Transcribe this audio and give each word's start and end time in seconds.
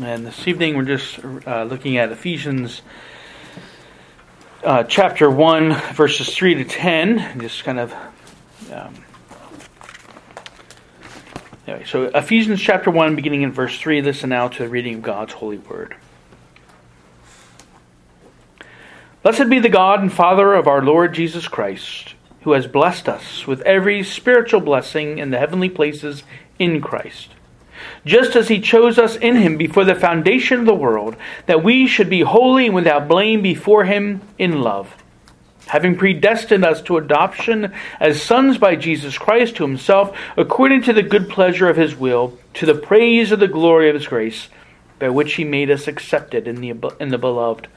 And 0.00 0.26
this 0.26 0.48
evening 0.48 0.74
we're 0.74 0.84
just 0.84 1.18
uh, 1.46 1.64
looking 1.64 1.98
at 1.98 2.10
Ephesians 2.10 2.80
uh, 4.64 4.84
chapter 4.84 5.30
1, 5.30 5.92
verses 5.92 6.34
3 6.34 6.54
to 6.54 6.64
10. 6.64 7.40
Just 7.40 7.62
kind 7.62 7.78
of. 7.78 7.92
Um, 8.72 8.94
anyway, 11.66 11.84
so 11.84 12.04
Ephesians 12.04 12.58
chapter 12.58 12.90
1, 12.90 13.16
beginning 13.16 13.42
in 13.42 13.52
verse 13.52 13.78
3. 13.78 14.00
Listen 14.00 14.30
now 14.30 14.48
to 14.48 14.62
the 14.62 14.68
reading 14.70 14.94
of 14.94 15.02
God's 15.02 15.34
holy 15.34 15.58
word. 15.58 15.94
Blessed 19.22 19.50
be 19.50 19.58
the 19.58 19.68
God 19.68 20.00
and 20.00 20.10
Father 20.10 20.54
of 20.54 20.66
our 20.66 20.80
Lord 20.80 21.12
Jesus 21.12 21.48
Christ, 21.48 22.14
who 22.44 22.52
has 22.52 22.66
blessed 22.66 23.10
us 23.10 23.46
with 23.46 23.60
every 23.62 24.02
spiritual 24.02 24.62
blessing 24.62 25.18
in 25.18 25.30
the 25.30 25.38
heavenly 25.38 25.68
places 25.68 26.22
in 26.58 26.80
Christ 26.80 27.28
just 28.04 28.34
as 28.36 28.48
he 28.48 28.60
chose 28.60 28.98
us 28.98 29.16
in 29.16 29.36
him 29.36 29.56
before 29.56 29.84
the 29.84 29.94
foundation 29.94 30.60
of 30.60 30.66
the 30.66 30.74
world, 30.74 31.16
that 31.46 31.62
we 31.62 31.86
should 31.86 32.10
be 32.10 32.22
holy 32.22 32.66
and 32.66 32.74
without 32.74 33.08
blame 33.08 33.42
before 33.42 33.84
him 33.84 34.20
in 34.38 34.60
love. 34.60 34.96
Having 35.66 35.96
predestined 35.96 36.64
us 36.64 36.82
to 36.82 36.96
adoption 36.96 37.72
as 38.00 38.20
sons 38.20 38.58
by 38.58 38.74
Jesus 38.76 39.16
Christ 39.16 39.56
to 39.56 39.62
himself, 39.62 40.16
according 40.36 40.82
to 40.82 40.92
the 40.92 41.02
good 41.02 41.28
pleasure 41.28 41.68
of 41.68 41.76
his 41.76 41.96
will, 41.96 42.38
to 42.54 42.66
the 42.66 42.74
praise 42.74 43.30
of 43.30 43.40
the 43.40 43.48
glory 43.48 43.88
of 43.88 43.94
his 43.94 44.08
grace, 44.08 44.48
by 44.98 45.08
which 45.08 45.34
he 45.34 45.44
made 45.44 45.70
us 45.70 45.86
accepted 45.86 46.48
in 46.48 46.60
the, 46.60 46.94
in 46.98 47.08
the 47.10 47.18
beloved. 47.18 47.68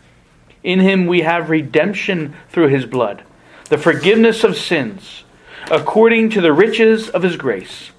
In 0.64 0.80
him 0.80 1.06
we 1.06 1.22
have 1.22 1.50
redemption 1.50 2.36
through 2.50 2.70
his 2.70 2.86
blood, 2.86 3.24
the 3.70 3.78
forgiveness 3.78 4.44
of 4.44 4.58
sins, 4.58 5.24
according 5.70 6.32
to 6.32 6.42
the 6.42 6.54
riches 6.54 7.10
of 7.10 7.22
his 7.22 7.38
grace 7.38 7.92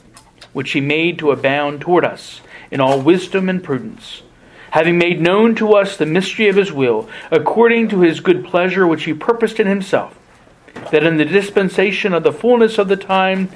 which 0.57 0.73
he 0.73 0.81
made 0.81 1.19
to 1.19 1.33
abound 1.33 1.83
toward 1.83 2.03
us 2.03 2.41
in 2.71 2.81
all 2.81 2.99
wisdom 2.99 3.47
and 3.51 3.63
prudence, 3.63 4.23
having 4.71 4.97
made 4.97 5.21
known 5.21 5.55
to 5.55 5.75
us 5.75 5.99
the 5.99 6.07
mystery 6.07 6.49
of 6.49 6.57
his 6.57 6.73
will, 6.73 7.07
according 7.31 7.87
to 7.87 8.01
his 8.01 8.21
good 8.21 8.43
pleasure 8.43 8.87
which 8.87 9.05
he 9.05 9.13
purposed 9.13 9.61
in 9.61 9.67
himself, 9.67 10.19
that 10.91 11.05
in 11.05 11.19
the 11.19 11.27
dispensation 11.27 12.15
of 12.15 12.23
the 12.23 12.33
fullness 12.33 12.79
of 12.79 12.89
the 12.89 12.97
time 12.97 13.51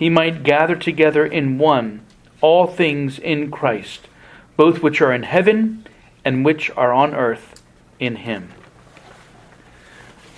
he 0.00 0.10
might 0.10 0.42
gather 0.42 0.74
together 0.74 1.24
in 1.24 1.58
one 1.58 2.00
all 2.40 2.66
things 2.66 3.20
in 3.20 3.48
Christ, 3.48 4.08
both 4.56 4.82
which 4.82 5.00
are 5.00 5.12
in 5.12 5.22
heaven 5.22 5.86
and 6.24 6.44
which 6.44 6.72
are 6.72 6.92
on 6.92 7.14
earth 7.14 7.62
in 8.00 8.16
him. 8.16 8.50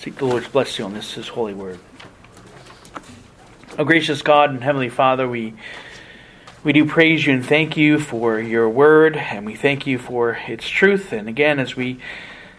Seek 0.00 0.16
the 0.16 0.26
Lord's 0.26 0.48
blessing 0.48 0.84
on 0.84 0.92
this, 0.92 1.14
his 1.14 1.28
holy 1.28 1.54
word. 1.54 1.78
O 3.78 3.84
gracious 3.84 4.20
God 4.20 4.50
and 4.50 4.62
Heavenly 4.62 4.90
Father, 4.90 5.26
we 5.26 5.54
we 6.64 6.72
do 6.72 6.86
praise 6.86 7.26
you 7.26 7.34
and 7.34 7.44
thank 7.44 7.76
you 7.76 7.98
for 7.98 8.40
your 8.40 8.70
word, 8.70 9.18
and 9.18 9.44
we 9.44 9.54
thank 9.54 9.86
you 9.86 9.98
for 9.98 10.38
its 10.48 10.66
truth. 10.66 11.12
And 11.12 11.28
again, 11.28 11.60
as 11.60 11.76
we 11.76 12.00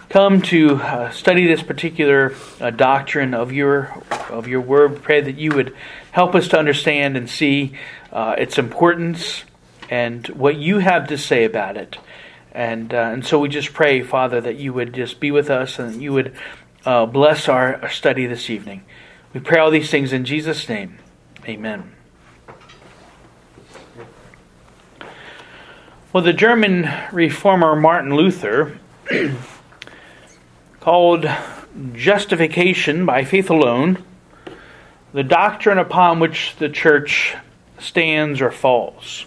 come 0.09 0.43
to 0.43 0.75
uh, 0.75 1.09
study 1.09 1.47
this 1.47 1.63
particular 1.63 2.35
uh, 2.61 2.69
doctrine 2.69 3.33
of 3.33 3.51
your 3.51 4.03
of 4.29 4.47
your 4.47 4.61
word, 4.61 5.01
pray 5.01 5.21
that 5.21 5.37
you 5.37 5.49
would 5.55 5.75
help 6.11 6.35
us 6.35 6.47
to 6.49 6.59
understand 6.59 7.17
and 7.17 7.27
see 7.27 7.73
uh, 8.13 8.35
its 8.37 8.59
importance 8.59 9.43
and 9.89 10.27
what 10.27 10.55
you 10.55 10.77
have 10.77 11.07
to 11.07 11.17
say 11.17 11.43
about 11.43 11.75
it. 11.75 11.97
And 12.51 12.93
uh, 12.93 13.09
and 13.11 13.25
so 13.25 13.39
we 13.39 13.49
just 13.49 13.73
pray, 13.73 14.03
Father, 14.03 14.39
that 14.39 14.57
you 14.57 14.71
would 14.71 14.93
just 14.93 15.19
be 15.19 15.31
with 15.31 15.49
us 15.49 15.79
and 15.79 15.95
that 15.95 15.99
you 15.99 16.13
would 16.13 16.35
uh, 16.85 17.07
bless 17.07 17.49
our, 17.49 17.77
our 17.81 17.89
study 17.89 18.27
this 18.27 18.51
evening. 18.51 18.83
We 19.33 19.39
pray 19.39 19.59
all 19.59 19.71
these 19.71 19.89
things 19.89 20.13
in 20.13 20.25
Jesus' 20.25 20.69
name. 20.69 20.99
Amen. 21.47 21.94
Well, 26.15 26.23
the 26.23 26.31
German 26.31 26.89
reformer 27.11 27.75
Martin 27.75 28.15
Luther 28.15 28.79
called 30.79 31.29
justification 31.91 33.05
by 33.05 33.25
faith 33.25 33.49
alone 33.49 34.01
the 35.11 35.23
doctrine 35.23 35.77
upon 35.77 36.21
which 36.21 36.55
the 36.55 36.69
church 36.69 37.35
stands 37.79 38.39
or 38.39 38.49
falls. 38.49 39.25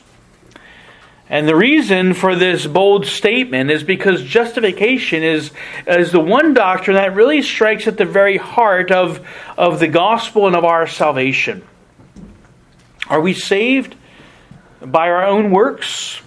And 1.29 1.47
the 1.47 1.55
reason 1.55 2.15
for 2.15 2.35
this 2.35 2.67
bold 2.67 3.05
statement 3.05 3.71
is 3.71 3.83
because 3.83 4.23
justification 4.23 5.23
is, 5.23 5.51
is 5.87 6.11
the 6.11 6.21
one 6.21 6.55
doctrine 6.55 6.97
that 6.97 7.15
really 7.15 7.43
strikes 7.43 7.87
at 7.87 7.99
the 7.99 8.07
very 8.07 8.39
heart 8.39 8.91
of, 8.91 9.29
of 9.59 9.79
the 9.79 9.89
gospel 9.89 10.47
and 10.47 10.57
of 10.57 10.65
our 10.65 10.87
salvation. 10.87 11.63
Are 13.09 13.21
we 13.21 13.35
saved 13.35 13.95
by 14.81 15.11
our 15.11 15.27
own 15.27 15.51
works? 15.51 16.23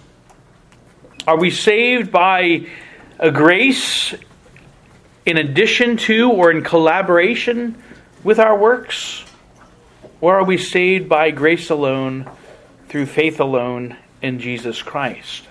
Are 1.24 1.38
we 1.38 1.50
saved 1.50 2.10
by 2.10 2.66
a 3.20 3.30
grace 3.30 4.12
in 5.24 5.36
addition 5.36 5.96
to 5.98 6.32
or 6.32 6.50
in 6.50 6.64
collaboration 6.64 7.80
with 8.24 8.40
our 8.40 8.58
works? 8.58 9.24
Or 10.20 10.40
are 10.40 10.44
we 10.44 10.58
saved 10.58 11.08
by 11.08 11.30
grace 11.30 11.70
alone, 11.70 12.28
through 12.88 13.06
faith 13.06 13.38
alone 13.38 13.96
in 14.20 14.40
Jesus 14.40 14.82
Christ? 14.82 15.48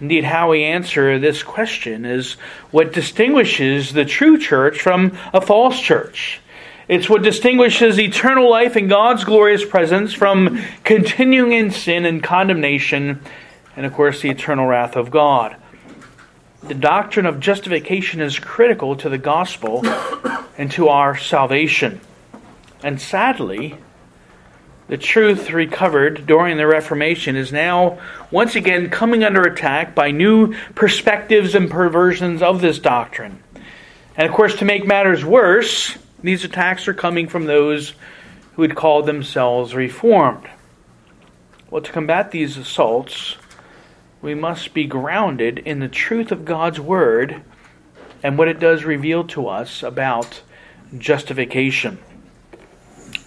Indeed, 0.00 0.22
how 0.22 0.50
we 0.50 0.62
answer 0.62 1.18
this 1.18 1.42
question 1.42 2.04
is 2.04 2.34
what 2.70 2.92
distinguishes 2.92 3.92
the 3.92 4.04
true 4.04 4.38
church 4.38 4.80
from 4.80 5.18
a 5.32 5.40
false 5.40 5.80
church. 5.80 6.40
It's 6.86 7.08
what 7.08 7.22
distinguishes 7.22 7.98
eternal 7.98 8.48
life 8.48 8.76
in 8.76 8.86
God's 8.86 9.24
glorious 9.24 9.64
presence 9.64 10.12
from 10.12 10.62
continuing 10.84 11.52
in 11.52 11.72
sin 11.72 12.04
and 12.04 12.22
condemnation 12.22 13.20
and, 13.76 13.86
of 13.86 13.92
course, 13.92 14.22
the 14.22 14.30
eternal 14.30 14.66
wrath 14.66 14.96
of 14.96 15.10
God. 15.10 15.56
The 16.62 16.74
doctrine 16.74 17.26
of 17.26 17.38
justification 17.38 18.20
is 18.20 18.38
critical 18.38 18.96
to 18.96 19.08
the 19.08 19.18
gospel 19.18 19.86
and 20.58 20.70
to 20.72 20.88
our 20.88 21.16
salvation. 21.16 22.00
And 22.82 23.00
sadly, 23.00 23.76
the 24.88 24.96
truth 24.96 25.50
recovered 25.50 26.26
during 26.26 26.56
the 26.56 26.66
Reformation 26.66 27.36
is 27.36 27.52
now 27.52 27.98
once 28.30 28.54
again 28.54 28.88
coming 28.88 29.24
under 29.24 29.42
attack 29.42 29.94
by 29.94 30.10
new 30.10 30.54
perspectives 30.74 31.54
and 31.54 31.70
perversions 31.70 32.40
of 32.40 32.60
this 32.60 32.78
doctrine. 32.78 33.42
And 34.16 34.28
of 34.28 34.34
course, 34.34 34.56
to 34.56 34.64
make 34.64 34.86
matters 34.86 35.24
worse, 35.24 35.96
these 36.22 36.44
attacks 36.44 36.88
are 36.88 36.94
coming 36.94 37.28
from 37.28 37.44
those 37.44 37.94
who 38.54 38.62
would 38.62 38.74
call 38.74 39.02
themselves 39.02 39.74
Reformed. 39.74 40.48
Well, 41.70 41.82
to 41.82 41.92
combat 41.92 42.30
these 42.30 42.56
assaults, 42.56 43.36
we 44.26 44.34
must 44.34 44.74
be 44.74 44.84
grounded 44.84 45.56
in 45.60 45.78
the 45.78 45.86
truth 45.86 46.32
of 46.32 46.44
God's 46.44 46.80
Word 46.80 47.42
and 48.24 48.36
what 48.36 48.48
it 48.48 48.58
does 48.58 48.82
reveal 48.82 49.22
to 49.28 49.46
us 49.46 49.84
about 49.84 50.42
justification. 50.98 51.96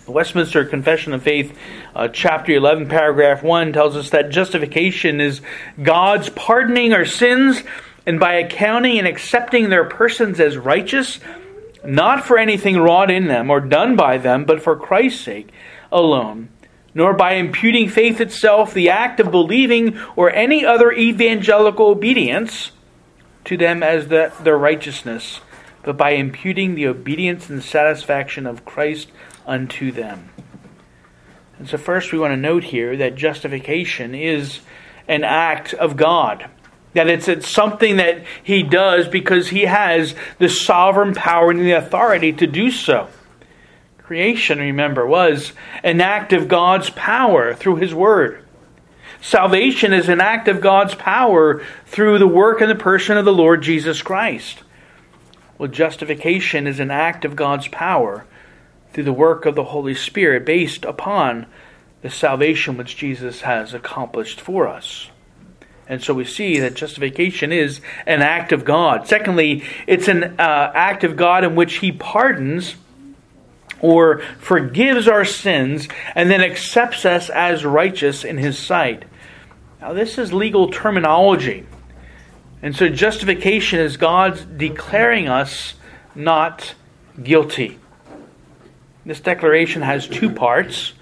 The 0.04 0.12
Westminster 0.12 0.66
Confession 0.66 1.14
of 1.14 1.24
Faith, 1.24 1.58
uh, 1.96 2.10
chapter 2.10 2.52
11, 2.52 2.90
paragraph 2.90 3.42
1, 3.42 3.72
tells 3.72 3.96
us 3.96 4.10
that 4.10 4.30
justification 4.30 5.22
is 5.22 5.40
God's 5.82 6.28
pardoning 6.32 6.92
our 6.92 7.06
sins 7.06 7.64
and 8.06 8.20
by 8.20 8.34
accounting 8.34 9.00
and 9.00 9.08
accepting 9.08 9.70
their 9.70 9.86
persons 9.86 10.38
as 10.42 10.58
righteous, 10.58 11.22
not 11.82 12.26
for 12.26 12.38
anything 12.38 12.78
wrought 12.78 13.10
in 13.10 13.28
them 13.28 13.50
or 13.50 13.62
done 13.62 13.96
by 13.96 14.18
them, 14.18 14.44
but 14.44 14.62
for 14.62 14.76
Christ's 14.76 15.22
sake 15.22 15.50
alone 15.94 16.50
nor 16.94 17.14
by 17.14 17.34
imputing 17.34 17.90
faith 17.90 18.20
itself, 18.20 18.74
the 18.74 18.90
act 18.90 19.20
of 19.20 19.32
believing, 19.32 20.00
or 20.16 20.32
any 20.32 20.66
other 20.66 20.92
evangelical 20.92 21.88
obedience 21.88 22.72
to 23.46 23.58
them 23.58 23.84
as 23.84 24.08
the, 24.08 24.32
their 24.44 24.58
righteousness, 24.58 25.42
but 25.84 25.98
by 25.98 26.12
imputing 26.12 26.76
the 26.76 26.88
obedience 26.88 27.50
and 27.50 27.64
satisfaction 27.64 28.46
of 28.46 28.66
Christ 28.66 29.10
unto 29.46 29.92
them. 29.92 30.30
And 31.58 31.68
so, 31.68 31.78
first, 31.78 32.12
we 32.12 32.20
want 32.20 32.32
to 32.32 32.38
note 32.38 32.64
here 32.64 32.96
that 32.98 33.16
justification 33.16 34.16
is 34.16 34.62
an 35.08 35.24
act 35.24 35.74
of 35.74 35.98
God. 35.98 36.50
That 36.94 37.08
it's, 37.08 37.28
it's 37.28 37.48
something 37.48 37.98
that 37.98 38.24
He 38.44 38.64
does 38.64 39.08
because 39.08 39.50
He 39.50 39.62
has 39.62 40.16
the 40.38 40.50
sovereign 40.50 41.14
power 41.14 41.52
and 41.52 41.60
the 41.60 41.72
authority 41.72 42.32
to 42.34 42.48
do 42.48 42.72
so. 42.72 43.10
Creation, 44.10 44.58
remember, 44.58 45.06
was 45.06 45.54
an 45.84 46.02
act 46.02 46.34
of 46.34 46.48
God's 46.48 46.90
power 46.90 47.54
through 47.54 47.76
His 47.76 47.94
Word. 47.94 48.44
Salvation 49.22 49.94
is 49.94 50.10
an 50.10 50.20
act 50.20 50.48
of 50.48 50.62
God's 50.62 50.96
power 50.96 51.64
through 51.86 52.18
the 52.18 52.28
work 52.28 52.60
and 52.60 52.72
the 52.72 52.74
person 52.74 53.18
of 53.18 53.26
the 53.26 53.32
Lord 53.32 53.62
Jesus 53.62 54.02
Christ. 54.02 54.64
Well, 55.60 55.70
justification 55.70 56.66
is 56.66 56.80
an 56.80 56.90
act 56.90 57.24
of 57.24 57.36
God's 57.36 57.68
power 57.68 58.26
through 58.94 59.04
the 59.04 59.14
work 59.14 59.46
of 59.46 59.54
the 59.54 59.66
Holy 59.66 59.94
Spirit 59.94 60.44
based 60.44 60.86
upon 60.86 61.46
the 62.02 62.10
salvation 62.10 62.78
which 62.78 62.98
Jesus 62.98 63.42
has 63.42 63.76
accomplished 63.76 64.42
for 64.42 64.68
us. 64.68 65.12
And 65.88 66.02
so 66.02 66.16
we 66.16 66.26
see 66.26 66.60
that 66.62 66.74
justification 66.74 67.52
is 67.52 67.80
an 68.08 68.24
act 68.24 68.54
of 68.54 68.66
God. 68.66 69.08
Secondly, 69.08 69.64
it's 69.86 70.08
an 70.08 70.24
uh, 70.40 70.72
act 70.74 71.04
of 71.04 71.16
God 71.16 71.44
in 71.44 71.54
which 71.54 71.76
He 71.76 71.92
pardons 71.92 72.76
or 73.82 74.20
forgives 74.40 75.08
our 75.08 75.26
sins 75.26 75.88
and 76.16 76.30
then 76.30 76.42
accepts 76.42 77.06
us 77.06 77.30
as 77.30 77.66
righteous 77.66 78.24
in 78.24 78.38
his 78.38 78.58
sight. 78.58 79.06
Now, 79.82 79.94
this 79.94 80.18
is 80.18 80.34
legal 80.34 80.70
terminology. 80.70 81.66
And 82.62 82.76
so, 82.76 82.90
justification 82.90 83.80
is 83.80 83.96
God's 83.96 84.44
declaring 84.44 85.30
us 85.30 85.76
not 86.14 86.74
guilty. 87.22 87.80
This 89.06 89.22
declaration 89.22 89.82
has 89.82 90.08
two 90.08 90.30
parts. 90.30 90.94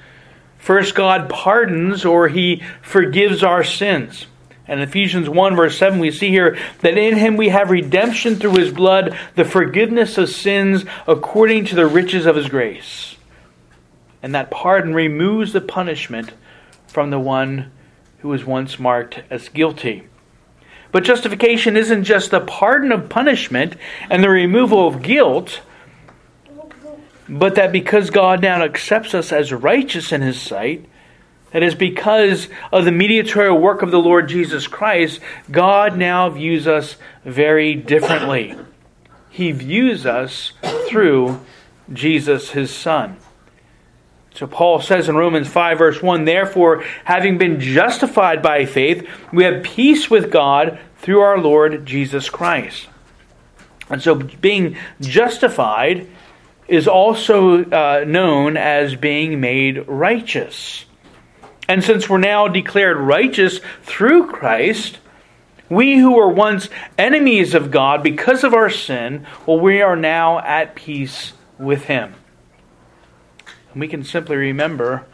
First, 0.60 0.96
God 0.96 1.30
pardons 1.30 2.06
or 2.06 2.28
he 2.28 2.62
forgives 2.82 3.44
our 3.44 3.64
sins. 3.64 4.28
And 4.68 4.82
Ephesians 4.82 5.30
1, 5.30 5.56
verse 5.56 5.78
7, 5.78 6.00
we 6.00 6.12
see 6.12 6.30
here 6.30 6.58
that 6.80 6.98
in 6.98 7.16
him 7.16 7.38
we 7.38 7.50
have 7.50 7.70
redemption 7.70 8.36
through 8.36 8.56
his 8.56 8.72
blood, 8.72 9.18
the 9.36 9.46
forgiveness 9.46 10.18
of 10.18 10.30
sins 10.30 10.84
according 11.08 11.66
to 11.66 11.76
the 11.76 11.88
riches 11.88 12.26
of 12.26 12.36
his 12.36 12.50
grace. 12.50 13.16
And 14.22 14.36
that 14.36 14.52
pardon 14.52 14.94
removes 14.94 15.54
the 15.54 15.62
punishment 15.62 16.34
from 16.88 17.12
the 17.12 17.20
one 17.20 17.72
who 18.20 18.30
was 18.30 18.44
once 18.44 18.78
marked 18.78 19.22
as 19.30 19.50
guilty. 19.50 20.04
But 20.92 21.04
justification 21.04 21.78
isn't 21.78 22.04
just 22.04 22.32
the 22.32 22.42
pardon 22.42 22.92
of 22.92 23.10
punishment 23.10 23.76
and 24.10 24.24
the 24.24 24.30
removal 24.30 24.88
of 24.88 25.02
guilt, 25.02 25.62
but 27.30 27.56
that 27.56 27.72
because 27.72 28.10
God 28.10 28.42
now 28.42 28.64
accepts 28.64 29.14
us 29.14 29.32
as 29.32 29.54
righteous 29.54 30.12
in 30.12 30.22
his 30.22 30.42
sight, 30.42 30.86
that 31.52 31.64
is 31.64 31.76
because 31.76 32.50
of 32.72 32.86
the 32.86 32.92
mediatorial 32.92 33.58
work 33.58 33.82
of 33.82 33.92
the 33.92 34.00
Lord 34.00 34.28
Jesus 34.28 34.68
Christ, 34.68 35.20
God 35.50 35.98
now 35.98 36.30
views 36.30 36.68
us 36.68 36.98
very 37.24 37.74
differently. 37.76 38.56
He 39.30 39.52
views 39.52 40.06
us 40.06 40.54
through 40.88 41.40
Jesus, 41.92 42.52
his 42.52 42.74
Son. 42.74 43.18
So 44.34 44.46
Paul 44.46 44.82
says 44.82 45.10
in 45.10 45.16
Romans 45.16 45.48
5, 45.48 45.78
verse 45.78 46.02
1 46.02 46.26
Therefore, 46.26 46.84
having 47.06 47.38
been 47.38 47.60
justified 47.60 48.42
by 48.42 48.66
faith, 48.66 49.08
we 49.32 49.44
have 49.46 49.64
peace 49.64 50.10
with 50.10 50.32
God 50.32 50.80
through 50.98 51.22
our 51.22 51.40
Lord 51.40 51.86
Jesus 51.86 52.30
Christ. 52.30 52.88
And 53.90 54.02
so 54.02 54.16
being 54.16 54.78
justified 55.00 56.08
is 56.68 56.88
also 56.88 57.64
uh, 57.64 58.04
known 58.06 58.58
as 58.58 58.96
being 58.96 59.40
made 59.40 59.88
righteous. 59.88 60.86
And 61.68 61.84
since 61.84 62.10
we're 62.10 62.18
now 62.18 62.48
declared 62.48 62.98
righteous 62.98 63.60
through 63.84 64.28
Christ, 64.28 65.00
we 65.70 65.98
who 65.98 66.16
were 66.16 66.30
once 66.30 66.70
enemies 66.98 67.54
of 67.54 67.72
God 67.72 68.02
because 68.02 68.44
of 68.44 68.54
our 68.54 68.70
sin, 68.70 69.28
well, 69.46 69.60
we 69.60 69.82
are 69.82 69.98
now 69.98 70.40
at 70.40 70.76
peace 70.76 71.34
with 71.58 71.86
Him. 71.86 72.16
And 73.74 73.82
we 73.82 73.88
can 73.88 74.04
simply 74.04 74.38
remember 74.38 75.06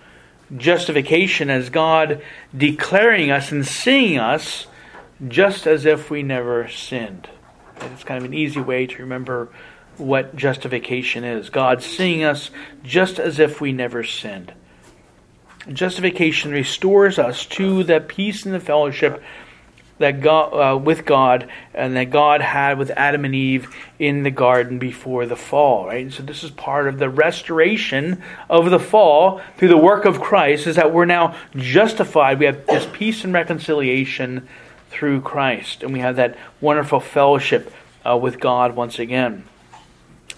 justification 0.56 1.50
as 1.50 1.70
God 1.70 2.22
declaring 2.56 3.32
us 3.32 3.52
and 3.52 3.66
seeing 3.66 4.20
us 4.20 4.68
just 5.28 5.66
as 5.66 5.86
if 5.86 6.12
we 6.12 6.22
never 6.22 6.68
sinned. 6.68 7.30
It's 7.82 8.04
kind 8.04 8.20
of 8.20 8.26
an 8.26 8.34
easy 8.34 8.60
way 8.60 8.86
to 8.88 9.02
remember 9.02 9.50
what 9.98 10.36
justification 10.36 11.24
is 11.24 11.50
God 11.50 11.82
seeing 11.84 12.24
us 12.24 12.50
just 12.84 13.20
as 13.20 13.40
if 13.40 13.62
we 13.62 13.72
never 13.72 14.04
sinned. 14.04 14.54
Justification 15.72 16.52
restores 16.52 17.18
us 17.18 17.46
to 17.46 17.84
the 17.84 18.02
peace 18.02 18.46
and 18.46 18.54
the 18.54 18.60
fellowship 18.60 19.24
that 20.00 20.22
God 20.22 20.50
uh, 20.50 20.78
with 20.78 21.06
God 21.06 21.50
and 21.74 21.96
that 21.96 22.10
God 22.10 22.42
had 22.42 22.78
with 22.78 22.92
Adam 22.92 23.26
and 23.26 23.34
Eve 23.34 23.74
in 24.00 24.24
the 24.24 24.32
garden 24.32 24.80
before 24.80 25.26
the 25.26 25.36
fall, 25.36 25.86
right? 25.88 26.12
So 26.12 26.24
this 26.24 26.44
is 26.44 26.52
part 26.52 26.88
of 26.88 27.00
the 27.00 27.10
restoration 27.10 28.22
of 28.50 28.70
the 28.70 28.80
fall 28.80 29.42
through 29.58 29.70
the 29.70 29.78
work 29.78 30.06
of 30.06 30.20
Christ 30.20 30.68
is 30.68 30.76
that 30.76 30.92
we're 30.92 31.06
now 31.06 31.36
justified. 31.56 32.40
We 32.40 32.46
have 32.46 32.66
this 32.66 32.88
peace 32.92 33.24
and 33.24 33.34
reconciliation 33.34 34.48
through 34.90 35.22
Christ, 35.22 35.84
and 35.84 35.94
we 35.94 36.00
have 36.00 36.18
that 36.18 36.38
wonderful 36.60 37.00
fellowship 37.00 37.74
uh, 38.06 38.18
with 38.18 38.40
God 38.40 38.76
once 38.76 39.00
again. 39.00 39.46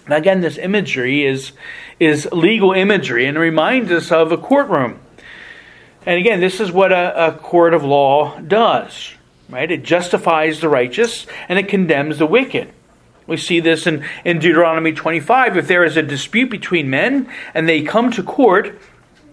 Now 0.08 0.16
again, 0.16 0.40
this 0.40 0.58
imagery 0.58 1.24
is 1.24 1.52
is 1.98 2.28
legal 2.30 2.72
imagery 2.72 3.26
and 3.26 3.38
reminds 3.38 3.90
us 3.90 4.12
of 4.12 4.30
a 4.30 4.36
courtroom. 4.36 5.00
And 6.06 6.18
again, 6.18 6.40
this 6.40 6.60
is 6.60 6.70
what 6.70 6.92
a, 6.92 7.28
a 7.28 7.32
court 7.32 7.74
of 7.74 7.84
law 7.84 8.38
does, 8.38 9.12
right? 9.50 9.70
It 9.70 9.82
justifies 9.82 10.60
the 10.60 10.68
righteous 10.68 11.26
and 11.48 11.58
it 11.58 11.68
condemns 11.68 12.18
the 12.18 12.26
wicked. 12.26 12.72
We 13.26 13.36
see 13.36 13.58
this 13.58 13.88
in, 13.88 14.04
in 14.24 14.38
Deuteronomy 14.38 14.92
25. 14.92 15.56
If 15.56 15.66
there 15.66 15.84
is 15.84 15.96
a 15.96 16.02
dispute 16.02 16.48
between 16.48 16.90
men 16.90 17.28
and 17.54 17.68
they 17.68 17.82
come 17.82 18.12
to 18.12 18.22
court, 18.22 18.78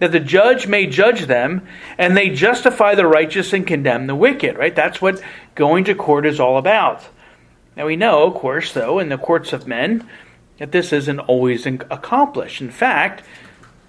that 0.00 0.10
the 0.10 0.18
judge 0.18 0.66
may 0.66 0.86
judge 0.86 1.26
them 1.26 1.66
and 1.96 2.16
they 2.16 2.30
justify 2.30 2.96
the 2.96 3.06
righteous 3.06 3.52
and 3.52 3.64
condemn 3.64 4.08
the 4.08 4.16
wicked, 4.16 4.58
right? 4.58 4.74
That's 4.74 5.00
what 5.00 5.22
going 5.54 5.84
to 5.84 5.94
court 5.94 6.26
is 6.26 6.40
all 6.40 6.58
about. 6.58 7.04
Now 7.76 7.86
we 7.86 7.94
know, 7.94 8.24
of 8.24 8.34
course, 8.34 8.72
though, 8.72 8.98
in 8.98 9.08
the 9.08 9.18
courts 9.18 9.52
of 9.52 9.68
men, 9.68 10.08
that 10.58 10.72
this 10.72 10.92
isn't 10.92 11.20
always 11.20 11.66
accomplished. 11.66 12.60
In 12.60 12.70
fact, 12.70 13.22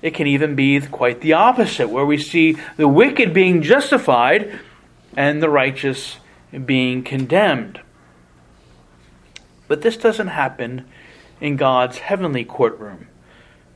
it 0.06 0.14
can 0.14 0.28
even 0.28 0.54
be 0.54 0.80
quite 0.82 1.22
the 1.22 1.34
opposite, 1.34 1.90
where 1.90 2.06
we 2.06 2.20
see 2.20 2.58
the 2.78 2.88
wicked 2.88 3.34
being 3.34 3.64
justified 3.64 4.60
and 5.18 5.42
the 5.42 5.50
righteous 5.50 6.18
being 6.64 7.04
condemned. 7.04 7.82
But 9.68 9.82
this 9.82 9.98
doesn't 9.98 10.28
happen 10.28 10.86
in 11.42 11.56
God's 11.56 11.98
heavenly 11.98 12.46
courtroom. 12.46 13.08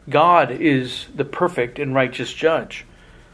God 0.07 0.51
is 0.51 1.07
the 1.15 1.25
perfect 1.25 1.79
and 1.79 1.95
righteous 1.95 2.31
judge. 2.31 2.85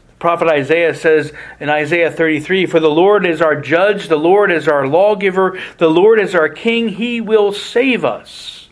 The 0.08 0.14
prophet 0.18 0.48
Isaiah 0.48 0.94
says 0.94 1.34
in 1.60 1.68
Isaiah 1.68 2.10
33 2.10 2.64
For 2.64 2.80
the 2.80 2.88
Lord 2.88 3.26
is 3.26 3.42
our 3.42 3.60
judge, 3.60 4.08
the 4.08 4.16
Lord 4.16 4.50
is 4.50 4.68
our 4.68 4.88
lawgiver, 4.88 5.60
the 5.76 5.90
Lord 5.90 6.18
is 6.18 6.34
our 6.34 6.48
king, 6.48 6.88
he 6.88 7.20
will 7.20 7.52
save 7.52 8.06
us. 8.06 8.70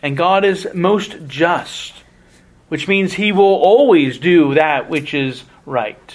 And 0.00 0.16
God 0.16 0.44
is 0.44 0.68
most 0.72 1.26
just 1.26 1.99
which 2.70 2.86
means 2.86 3.14
he 3.14 3.32
will 3.32 3.42
always 3.42 4.16
do 4.18 4.54
that 4.54 4.88
which 4.88 5.12
is 5.12 5.42
right. 5.66 6.14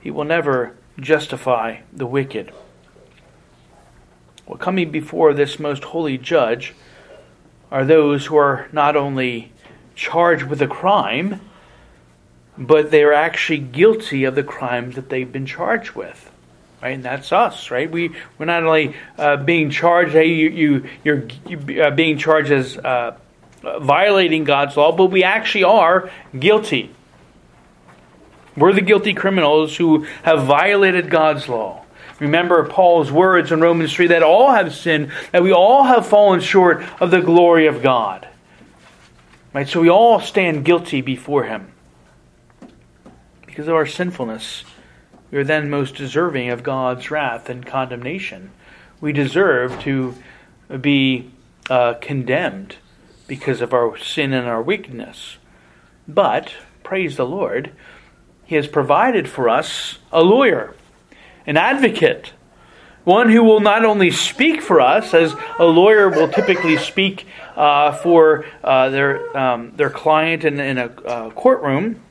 He 0.00 0.10
will 0.10 0.24
never 0.24 0.74
justify 0.98 1.78
the 1.92 2.06
wicked. 2.06 2.52
Well, 4.46 4.58
coming 4.58 4.90
before 4.90 5.32
this 5.32 5.60
most 5.60 5.84
holy 5.84 6.18
judge 6.18 6.74
are 7.70 7.84
those 7.84 8.26
who 8.26 8.36
are 8.36 8.68
not 8.72 8.96
only 8.96 9.52
charged 9.94 10.42
with 10.46 10.60
a 10.60 10.66
crime, 10.66 11.40
but 12.58 12.90
they 12.90 13.04
are 13.04 13.12
actually 13.12 13.58
guilty 13.58 14.24
of 14.24 14.34
the 14.34 14.42
crimes 14.42 14.96
that 14.96 15.08
they've 15.08 15.30
been 15.30 15.46
charged 15.46 15.92
with. 15.92 16.32
Right, 16.82 16.94
and 16.94 17.04
that's 17.04 17.30
us, 17.30 17.70
right? 17.70 17.88
We 17.88 18.10
we're 18.38 18.46
not 18.46 18.64
only 18.64 18.96
uh, 19.16 19.36
being 19.36 19.70
charged. 19.70 20.12
Hey, 20.12 20.28
you 20.28 20.48
you 20.48 20.88
you're 21.04 21.28
you, 21.46 21.82
uh, 21.82 21.90
being 21.90 22.18
charged 22.18 22.50
as 22.50 22.76
uh, 22.76 23.16
violating 23.62 24.44
God's 24.44 24.76
law, 24.76 24.92
but 24.92 25.06
we 25.06 25.22
actually 25.22 25.64
are 25.64 26.10
guilty. 26.38 26.94
We're 28.56 28.72
the 28.72 28.80
guilty 28.80 29.14
criminals 29.14 29.76
who 29.76 30.04
have 30.22 30.44
violated 30.44 31.10
God's 31.10 31.48
law. 31.48 31.84
Remember 32.18 32.68
Paul's 32.68 33.10
words 33.10 33.50
in 33.50 33.60
Romans 33.60 33.94
3 33.94 34.08
that 34.08 34.22
all 34.22 34.52
have 34.52 34.74
sinned, 34.74 35.10
that 35.32 35.42
we 35.42 35.52
all 35.52 35.84
have 35.84 36.06
fallen 36.06 36.40
short 36.40 36.82
of 37.00 37.10
the 37.10 37.20
glory 37.20 37.66
of 37.66 37.82
God. 37.82 38.28
Right? 39.54 39.66
So 39.66 39.80
we 39.80 39.88
all 39.88 40.20
stand 40.20 40.64
guilty 40.64 41.00
before 41.00 41.44
him. 41.44 41.72
Because 43.46 43.68
of 43.68 43.74
our 43.74 43.86
sinfulness, 43.86 44.64
we 45.30 45.38
are 45.38 45.44
then 45.44 45.70
most 45.70 45.94
deserving 45.94 46.50
of 46.50 46.62
God's 46.62 47.10
wrath 47.10 47.48
and 47.48 47.64
condemnation. 47.64 48.50
We 49.00 49.12
deserve 49.12 49.80
to 49.82 50.14
be 50.80 51.30
uh, 51.70 51.94
condemned 51.94 52.76
because 53.30 53.60
of 53.60 53.72
our 53.72 53.96
sin 53.96 54.32
and 54.32 54.48
our 54.48 54.60
weakness. 54.60 55.38
But, 56.08 56.52
praise 56.82 57.16
the 57.16 57.24
Lord, 57.24 57.70
He 58.44 58.56
has 58.56 58.66
provided 58.66 59.28
for 59.28 59.48
us 59.48 60.00
a 60.10 60.20
lawyer, 60.20 60.74
an 61.46 61.56
advocate, 61.56 62.32
one 63.04 63.30
who 63.30 63.44
will 63.44 63.60
not 63.60 63.84
only 63.84 64.10
speak 64.10 64.60
for 64.60 64.80
us, 64.80 65.14
as 65.14 65.32
a 65.60 65.64
lawyer 65.64 66.08
will 66.08 66.26
typically 66.26 66.76
speak 66.76 67.24
uh, 67.54 67.92
for 67.92 68.46
uh, 68.64 68.88
their, 68.88 69.38
um, 69.38 69.76
their 69.76 69.90
client 69.90 70.42
in, 70.42 70.58
in 70.58 70.76
a 70.76 70.86
uh, 70.86 71.30
courtroom, 71.30 72.02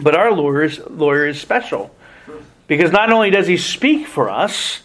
but 0.00 0.16
our 0.16 0.32
lawyer's, 0.32 0.80
lawyer 0.88 1.28
is 1.28 1.40
special. 1.40 1.94
Because 2.66 2.90
not 2.90 3.12
only 3.12 3.30
does 3.30 3.46
he 3.46 3.56
speak 3.56 4.08
for 4.08 4.28
us, 4.28 4.80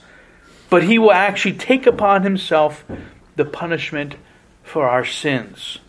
but 0.69 0.83
he 0.83 0.99
will 0.99 1.11
actually 1.11 1.57
take 1.57 1.87
upon 1.87 2.21
himself 2.21 2.85
the 3.35 3.45
punishment 3.45 4.17
for 4.65 4.87
our 4.89 5.05
sins. 5.05 5.79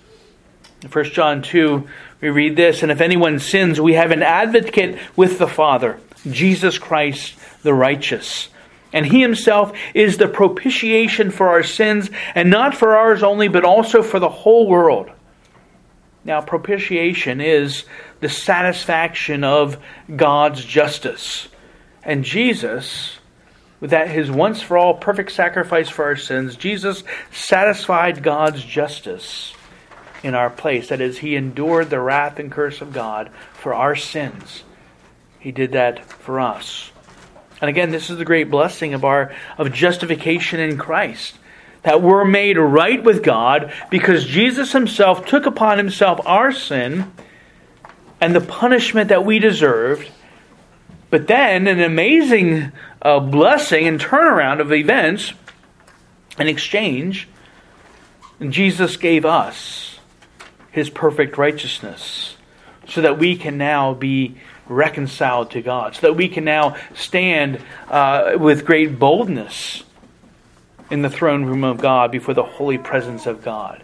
In 0.83 0.89
1 0.89 1.05
John 1.07 1.43
2, 1.43 1.89
we 2.21 2.29
read 2.29 2.57
this 2.57 2.83
And 2.83 2.93
if 2.93 3.01
anyone 3.01 3.39
sins, 3.41 3.81
we 3.81 3.95
have 3.95 4.13
an 4.13 4.23
advocate 4.23 4.99
with 5.17 5.39
the 5.39 5.49
Father, 5.49 5.99
Jesus 6.31 6.79
Christ 6.79 7.35
the 7.63 7.75
righteous. 7.75 8.49
And 8.93 9.05
he 9.05 9.21
himself 9.21 9.77
is 9.95 10.17
the 10.17 10.29
propitiation 10.29 11.31
for 11.31 11.49
our 11.49 11.63
sins, 11.63 12.09
and 12.35 12.51
not 12.51 12.75
for 12.75 12.97
ours 12.97 13.23
only, 13.23 13.49
but 13.49 13.65
also 13.65 14.03
for 14.03 14.21
the 14.21 14.29
whole 14.29 14.69
world. 14.69 15.11
Now, 16.25 16.41
propitiation 16.41 17.41
is 17.41 17.85
the 18.21 18.29
satisfaction 18.29 19.45
of 19.45 19.83
God's 20.15 20.65
justice. 20.65 21.49
And 22.03 22.25
Jesus, 22.25 23.16
that 23.81 24.09
his 24.09 24.31
once 24.31 24.63
for 24.63 24.79
all 24.79 24.95
perfect 24.95 25.33
sacrifice 25.33 25.89
for 25.89 26.05
our 26.05 26.17
sins, 26.17 26.57
Jesus 26.57 27.05
satisfied 27.31 28.23
God's 28.23 28.65
justice 28.65 29.55
in 30.23 30.35
our 30.35 30.51
place. 30.51 30.89
That 30.89 31.01
is, 31.01 31.19
he 31.19 31.37
endured 31.37 31.91
the 31.91 32.01
wrath 32.01 32.39
and 32.39 32.51
curse 32.51 32.81
of 32.81 32.93
God 32.93 33.31
for 33.53 33.75
our 33.75 33.95
sins. 33.95 34.65
He 35.39 35.53
did 35.53 35.73
that 35.73 36.05
for 36.05 36.41
us. 36.41 36.91
And 37.61 37.71
again, 37.71 37.91
this 37.91 38.11
is 38.11 38.19
the 38.19 38.25
great 38.25 38.51
blessing 38.51 38.95
of 38.95 39.05
our 39.05 39.33
of 39.57 39.73
justification 39.73 40.61
in 40.61 40.77
Christ. 40.77 41.39
That 41.83 42.03
we're 42.03 42.25
made 42.25 42.59
right 42.59 43.03
with 43.03 43.23
God 43.23 43.73
because 43.91 44.27
Jesus 44.27 44.73
himself 44.73 45.25
took 45.27 45.47
upon 45.47 45.79
himself 45.79 46.21
our 46.27 46.51
sin 46.51 47.13
and 48.21 48.35
the 48.35 48.41
punishment 48.41 49.09
that 49.11 49.25
we 49.25 49.39
deserved. 49.39 50.11
But 51.11 51.27
then 51.27 51.67
an 51.67 51.81
amazing 51.81 52.73
uh, 53.01 53.21
blessing 53.21 53.87
and 53.87 54.01
turnaround 54.01 54.61
of 54.61 54.73
events 54.73 55.33
in 56.39 56.49
exchange, 56.49 57.29
Jesus 58.49 58.97
gave 58.97 59.25
us 59.25 59.99
his 60.73 60.91
perfect 60.91 61.39
righteousness 61.39 62.37
so 62.87 63.01
that 63.01 63.19
we 63.19 63.37
can 63.37 63.57
now 63.57 63.95
be 63.95 64.37
reconciled 64.69 65.51
to 65.53 65.63
God, 65.63 65.95
so 65.95 66.09
that 66.09 66.15
we 66.15 66.29
can 66.29 66.45
now 66.45 66.77
stand 66.95 67.61
uh, 67.89 68.33
with 68.37 68.65
great 68.65 68.99
boldness 68.99 69.85
in 70.91 71.03
the 71.03 71.11
throne 71.11 71.45
room 71.45 71.65
of 71.65 71.79
God 71.79 72.11
before 72.11 72.35
the 72.35 72.43
holy 72.43 72.79
presence 72.79 73.27
of 73.27 73.43
God. 73.43 73.83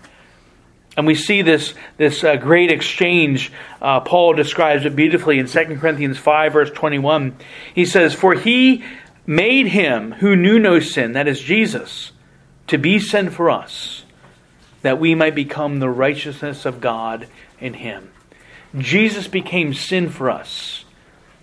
And 0.97 1.07
we 1.07 1.15
see 1.15 1.43
this, 1.43 1.75
this 1.97 2.23
uh, 2.23 2.37
great 2.37 2.71
exchange. 2.71 3.51
Uh, 3.81 4.01
Paul 4.01 4.35
describes 4.35 4.85
it 4.85 4.95
beautifully 4.95 5.39
in 5.39 5.47
2 5.47 5.79
Corinthians 5.79 6.19
5, 6.19 6.53
verse 6.53 6.71
21. 6.71 7.37
He 7.75 7.87
says, 7.87 8.15
For 8.15 8.35
he 8.35 8.85
made 9.27 9.69
him 9.69 10.13
who 10.13 10.37
knew 10.37 10.59
no 10.59 10.81
sin, 10.81 11.13
that 11.13 11.29
is 11.29 11.41
Jesus, 11.41 12.13
to 12.67 12.77
be 12.77 12.99
sin 12.99 13.31
for 13.31 13.51
us, 13.51 14.05
that 14.83 15.01
we 15.01 15.15
might 15.15 15.35
become 15.35 15.79
the 15.79 15.89
righteousness 15.89 16.67
of 16.67 16.81
God 16.81 17.27
in 17.59 17.75
him. 17.75 18.11
Jesus 18.77 19.29
became 19.29 19.75
sin 19.75 20.11
for 20.11 20.31
us 20.31 20.85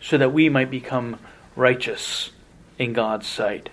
so 0.01 0.17
that 0.17 0.33
we 0.33 0.49
might 0.49 0.71
become 0.71 1.19
righteous 1.55 2.31
in 2.77 2.93
God's 2.93 3.27
sight. 3.27 3.69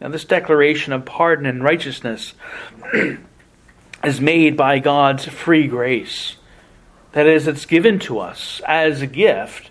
Now, 0.00 0.08
this 0.08 0.24
declaration 0.24 0.92
of 0.92 1.04
pardon 1.04 1.46
and 1.46 1.62
righteousness 1.62 2.34
is 4.04 4.20
made 4.20 4.56
by 4.56 4.78
God's 4.78 5.26
free 5.26 5.66
grace. 5.66 6.36
That 7.12 7.26
is, 7.26 7.46
it's 7.48 7.66
given 7.66 7.98
to 8.00 8.20
us 8.20 8.60
as 8.66 9.02
a 9.02 9.06
gift, 9.06 9.70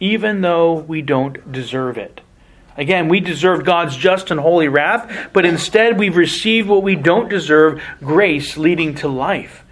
even 0.00 0.42
though 0.42 0.74
we 0.74 1.02
don't 1.02 1.50
deserve 1.50 1.98
it. 1.98 2.20
Again, 2.76 3.08
we 3.08 3.18
deserve 3.18 3.64
God's 3.64 3.96
just 3.96 4.30
and 4.30 4.38
holy 4.38 4.68
wrath, 4.68 5.30
but 5.32 5.44
instead 5.44 5.98
we've 5.98 6.16
received 6.16 6.68
what 6.68 6.84
we 6.84 6.94
don't 6.94 7.28
deserve 7.28 7.82
grace 8.00 8.56
leading 8.56 8.94
to 8.96 9.08
life. 9.08 9.64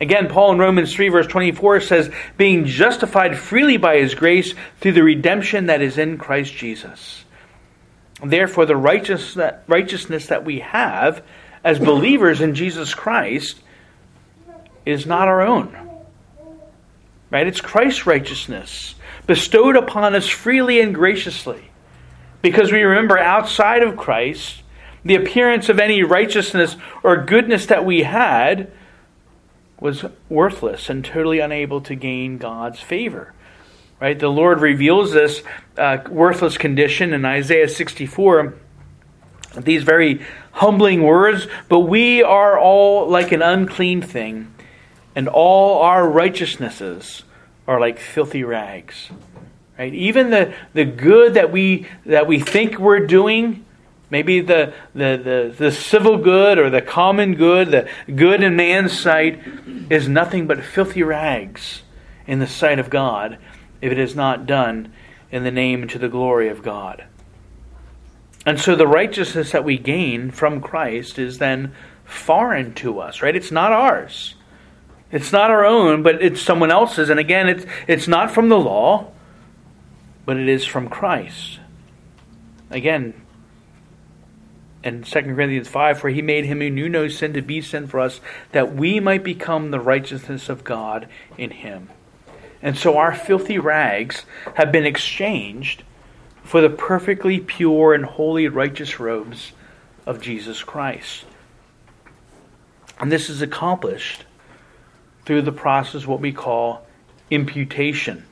Again, 0.00 0.28
Paul 0.28 0.52
in 0.52 0.58
Romans 0.58 0.94
3, 0.94 1.10
verse 1.10 1.26
24 1.26 1.80
says, 1.80 2.10
being 2.36 2.64
justified 2.64 3.38
freely 3.38 3.76
by 3.76 3.98
his 3.98 4.14
grace 4.14 4.54
through 4.80 4.92
the 4.92 5.02
redemption 5.02 5.66
that 5.66 5.82
is 5.82 5.98
in 5.98 6.16
Christ 6.16 6.54
Jesus. 6.54 7.24
Therefore, 8.24 8.64
the 8.64 8.76
righteousness 8.76 10.26
that 10.26 10.44
we 10.44 10.60
have 10.60 11.22
as 11.64 11.78
believers 11.78 12.40
in 12.40 12.54
Jesus 12.54 12.94
Christ 12.94 13.60
is 14.84 15.06
not 15.06 15.28
our 15.28 15.42
own. 15.42 15.76
Right? 17.30 17.46
It's 17.46 17.60
Christ's 17.60 18.06
righteousness 18.06 18.94
bestowed 19.26 19.76
upon 19.76 20.14
us 20.14 20.28
freely 20.28 20.80
and 20.80 20.94
graciously. 20.94 21.70
Because 22.42 22.72
we 22.72 22.82
remember 22.82 23.16
outside 23.18 23.82
of 23.82 23.96
Christ, 23.96 24.62
the 25.04 25.14
appearance 25.14 25.68
of 25.68 25.78
any 25.78 26.02
righteousness 26.02 26.76
or 27.02 27.24
goodness 27.24 27.66
that 27.66 27.84
we 27.84 28.02
had 28.02 28.72
was 29.80 30.04
worthless 30.28 30.88
and 30.88 31.04
totally 31.04 31.40
unable 31.40 31.80
to 31.82 31.94
gain 31.94 32.38
God's 32.38 32.80
favor. 32.80 33.32
Right? 34.00 34.18
The 34.18 34.28
Lord 34.28 34.60
reveals 34.60 35.12
this 35.12 35.42
uh, 35.78 35.98
worthless 36.08 36.58
condition 36.58 37.12
in 37.12 37.24
Isaiah 37.24 37.68
64. 37.68 38.54
These 39.56 39.82
very 39.82 40.24
humbling 40.52 41.02
words, 41.02 41.46
but 41.68 41.80
we 41.80 42.22
are 42.22 42.58
all 42.58 43.08
like 43.08 43.32
an 43.32 43.42
unclean 43.42 44.02
thing, 44.02 44.52
and 45.14 45.28
all 45.28 45.82
our 45.82 46.08
righteousnesses 46.08 47.24
are 47.66 47.78
like 47.78 47.98
filthy 47.98 48.44
rags. 48.44 49.10
Right? 49.78 49.92
Even 49.94 50.30
the, 50.30 50.54
the 50.74 50.84
good 50.84 51.34
that 51.34 51.52
we 51.52 51.86
that 52.06 52.26
we 52.26 52.40
think 52.40 52.78
we're 52.78 53.06
doing 53.06 53.64
Maybe 54.12 54.42
the, 54.42 54.74
the, 54.94 55.16
the, 55.24 55.54
the, 55.56 55.72
civil 55.72 56.18
good 56.18 56.58
or 56.58 56.68
the 56.68 56.82
common 56.82 57.34
good, 57.34 57.70
the 57.70 57.88
good 58.12 58.42
in 58.42 58.56
man's 58.56 58.92
sight, 58.92 59.40
is 59.88 60.06
nothing 60.06 60.46
but 60.46 60.62
filthy 60.62 61.02
rags 61.02 61.80
in 62.26 62.38
the 62.38 62.46
sight 62.46 62.78
of 62.78 62.90
God 62.90 63.38
if 63.80 63.90
it 63.90 63.98
is 63.98 64.14
not 64.14 64.44
done 64.44 64.92
in 65.30 65.44
the 65.44 65.50
name 65.50 65.80
and 65.80 65.90
to 65.92 65.98
the 65.98 66.10
glory 66.10 66.50
of 66.50 66.62
God. 66.62 67.06
And 68.44 68.60
so 68.60 68.74
the 68.74 68.86
righteousness 68.86 69.52
that 69.52 69.64
we 69.64 69.78
gain 69.78 70.30
from 70.30 70.60
Christ 70.60 71.18
is 71.18 71.38
then 71.38 71.74
foreign 72.04 72.74
to 72.74 72.98
us, 73.00 73.22
right? 73.22 73.36
It's 73.36 73.52
not 73.52 73.72
ours. 73.72 74.34
It's 75.10 75.32
not 75.32 75.50
our 75.50 75.64
own, 75.64 76.02
but 76.02 76.22
it's 76.22 76.40
someone 76.40 76.70
else's. 76.70 77.10
And 77.10 77.20
again, 77.20 77.48
it's, 77.48 77.66
it's 77.86 78.08
not 78.08 78.30
from 78.30 78.48
the 78.48 78.58
law, 78.58 79.12
but 80.24 80.36
it 80.36 80.48
is 80.48 80.64
from 80.64 80.88
Christ. 80.88 81.60
Again, 82.70 83.14
in 84.82 85.02
2 85.02 85.22
Corinthians 85.22 85.68
5, 85.68 86.00
for 86.00 86.08
he 86.08 86.22
made 86.22 86.44
him 86.44 86.60
who 86.60 86.70
knew 86.70 86.88
no 86.88 87.08
sin 87.08 87.34
to 87.34 87.42
be 87.42 87.60
sin 87.60 87.86
for 87.86 88.00
us, 88.00 88.20
that 88.50 88.74
we 88.74 88.98
might 88.98 89.22
become 89.22 89.70
the 89.70 89.78
righteousness 89.78 90.48
of 90.48 90.64
God 90.64 91.08
in 91.38 91.50
him. 91.50 91.90
And 92.60 92.76
so 92.76 92.96
our 92.96 93.14
filthy 93.14 93.58
rags 93.58 94.24
have 94.54 94.72
been 94.72 94.86
exchanged 94.86 95.84
for 96.42 96.60
the 96.60 96.70
perfectly 96.70 97.40
pure 97.40 97.94
and 97.94 98.04
holy 98.04 98.48
righteous 98.48 98.98
robes 99.00 99.52
of 100.06 100.20
Jesus 100.20 100.62
Christ. 100.62 101.24
And 103.00 103.10
this 103.10 103.30
is 103.30 103.42
accomplished 103.42 104.24
through 105.24 105.42
the 105.42 105.52
process 105.52 106.06
what 106.06 106.20
we 106.20 106.32
call 106.32 106.86
imputation. 107.30 108.24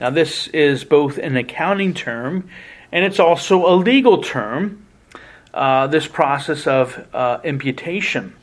Now, 0.00 0.10
this 0.10 0.48
is 0.48 0.84
both 0.84 1.18
an 1.18 1.36
accounting 1.36 1.94
term 1.94 2.48
and 2.90 3.04
it's 3.04 3.18
also 3.18 3.66
a 3.66 3.74
legal 3.74 4.22
term 4.22 4.86
uh, 5.52 5.86
this 5.86 6.06
process 6.06 6.66
of 6.66 7.06
uh, 7.14 7.38
imputation. 7.44 8.34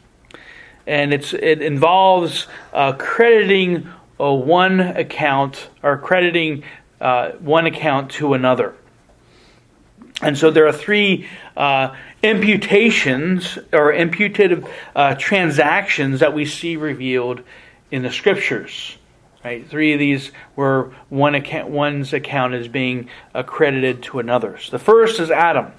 And 0.87 1.13
it's, 1.13 1.33
it 1.33 1.61
involves 1.61 2.47
uh, 2.73 2.93
crediting 2.93 3.87
one 4.17 4.79
account 4.79 5.69
or 5.81 5.97
crediting 5.97 6.63
uh, 7.01 7.31
one 7.39 7.65
account 7.65 8.11
to 8.11 8.33
another. 8.33 8.75
And 10.21 10.37
so 10.37 10.51
there 10.51 10.67
are 10.67 10.73
three 10.73 11.27
uh, 11.57 11.95
imputations 12.21 13.57
or 13.73 13.91
imputed 13.91 14.65
transactions 15.17 16.19
that 16.19 16.33
we 16.33 16.45
see 16.45 16.75
revealed 16.75 17.41
in 17.89 18.03
the 18.03 18.11
scriptures. 18.11 18.97
Right, 19.43 19.67
three 19.67 19.93
of 19.93 19.99
these 19.99 20.31
were 20.55 20.93
one 21.09 21.33
account, 21.33 21.69
one's 21.69 22.13
account 22.13 22.53
is 22.53 22.67
being 22.67 23.09
accredited 23.33 24.03
to 24.03 24.19
another's. 24.19 24.69
The 24.69 24.77
first 24.77 25.19
is 25.19 25.31
Adam. 25.31 25.71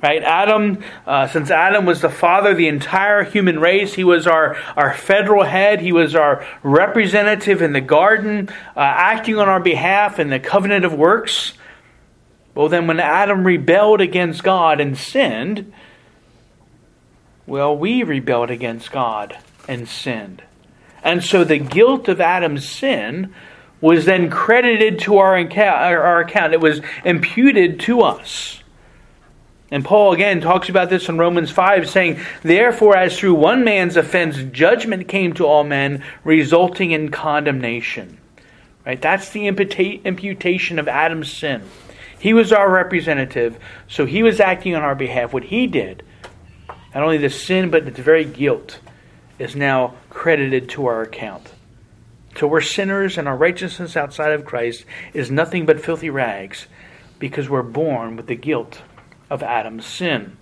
Right, 0.00 0.22
Adam. 0.22 0.84
Uh, 1.04 1.26
since 1.26 1.50
Adam 1.50 1.84
was 1.84 2.00
the 2.00 2.10
father 2.10 2.50
of 2.50 2.56
the 2.56 2.68
entire 2.68 3.24
human 3.24 3.58
race, 3.58 3.94
he 3.94 4.04
was 4.04 4.28
our 4.28 4.56
our 4.76 4.94
federal 4.94 5.42
head. 5.42 5.80
He 5.80 5.90
was 5.90 6.14
our 6.14 6.46
representative 6.62 7.60
in 7.60 7.72
the 7.72 7.80
garden, 7.80 8.50
uh, 8.76 8.80
acting 8.80 9.36
on 9.38 9.48
our 9.48 9.60
behalf 9.60 10.20
in 10.20 10.30
the 10.30 10.38
covenant 10.38 10.84
of 10.84 10.94
works. 10.94 11.54
Well, 12.54 12.68
then, 12.68 12.86
when 12.86 13.00
Adam 13.00 13.44
rebelled 13.44 14.00
against 14.00 14.44
God 14.44 14.80
and 14.80 14.96
sinned, 14.96 15.72
well, 17.46 17.76
we 17.76 18.04
rebelled 18.04 18.50
against 18.50 18.92
God 18.92 19.36
and 19.66 19.88
sinned. 19.88 20.42
And 21.02 21.22
so 21.22 21.44
the 21.44 21.58
guilt 21.58 22.08
of 22.08 22.20
Adam's 22.20 22.68
sin 22.68 23.34
was 23.80 24.04
then 24.04 24.30
credited 24.30 24.98
to 25.00 25.18
our 25.18 25.36
account. 25.36 26.52
It 26.52 26.60
was 26.60 26.80
imputed 27.04 27.80
to 27.80 28.02
us. 28.02 28.62
And 29.70 29.84
Paul 29.84 30.12
again 30.14 30.40
talks 30.40 30.68
about 30.68 30.88
this 30.88 31.08
in 31.08 31.18
Romans 31.18 31.50
5, 31.50 31.88
saying, 31.88 32.20
Therefore, 32.42 32.96
as 32.96 33.18
through 33.18 33.34
one 33.34 33.64
man's 33.64 33.96
offense 33.96 34.38
judgment 34.50 35.08
came 35.08 35.34
to 35.34 35.46
all 35.46 35.62
men, 35.62 36.02
resulting 36.24 36.90
in 36.90 37.10
condemnation. 37.10 38.18
Right? 38.86 39.00
That's 39.00 39.28
the 39.30 39.46
imputation 39.46 40.78
of 40.78 40.88
Adam's 40.88 41.30
sin. 41.30 41.62
He 42.18 42.32
was 42.32 42.52
our 42.52 42.70
representative, 42.70 43.58
so 43.86 44.06
he 44.06 44.22
was 44.22 44.40
acting 44.40 44.74
on 44.74 44.82
our 44.82 44.94
behalf. 44.94 45.32
What 45.34 45.44
he 45.44 45.66
did, 45.66 46.02
not 46.94 47.04
only 47.04 47.18
the 47.18 47.30
sin, 47.30 47.70
but 47.70 47.84
the 47.84 48.02
very 48.02 48.24
guilt, 48.24 48.80
is 49.38 49.56
now 49.56 49.94
credited 50.10 50.68
to 50.70 50.86
our 50.86 51.02
account. 51.02 51.52
So 52.36 52.46
we're 52.46 52.60
sinners, 52.60 53.18
and 53.18 53.26
our 53.26 53.36
righteousness 53.36 53.96
outside 53.96 54.32
of 54.32 54.44
Christ 54.44 54.84
is 55.12 55.30
nothing 55.30 55.66
but 55.66 55.80
filthy 55.80 56.10
rags 56.10 56.66
because 57.18 57.48
we're 57.48 57.62
born 57.62 58.16
with 58.16 58.26
the 58.26 58.36
guilt 58.36 58.82
of 59.30 59.42
Adam's 59.42 59.86
sin. 59.86 60.36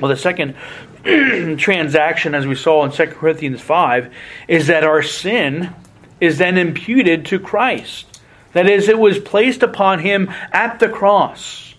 Well, 0.00 0.08
the 0.08 0.16
second 0.16 0.56
transaction, 1.58 2.34
as 2.34 2.46
we 2.46 2.54
saw 2.54 2.84
in 2.84 2.90
2 2.90 3.06
Corinthians 3.06 3.60
5, 3.60 4.12
is 4.48 4.66
that 4.66 4.84
our 4.84 5.02
sin 5.02 5.74
is 6.20 6.38
then 6.38 6.58
imputed 6.58 7.26
to 7.26 7.38
Christ. 7.38 8.20
That 8.52 8.68
is, 8.68 8.88
it 8.88 8.98
was 8.98 9.18
placed 9.18 9.62
upon 9.62 10.00
him 10.00 10.30
at 10.52 10.78
the 10.78 10.88
cross. 10.88 11.74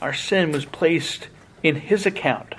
Our 0.00 0.12
sin 0.12 0.52
was 0.52 0.64
placed 0.64 1.28
in 1.62 1.76
his 1.76 2.06
account, 2.06 2.54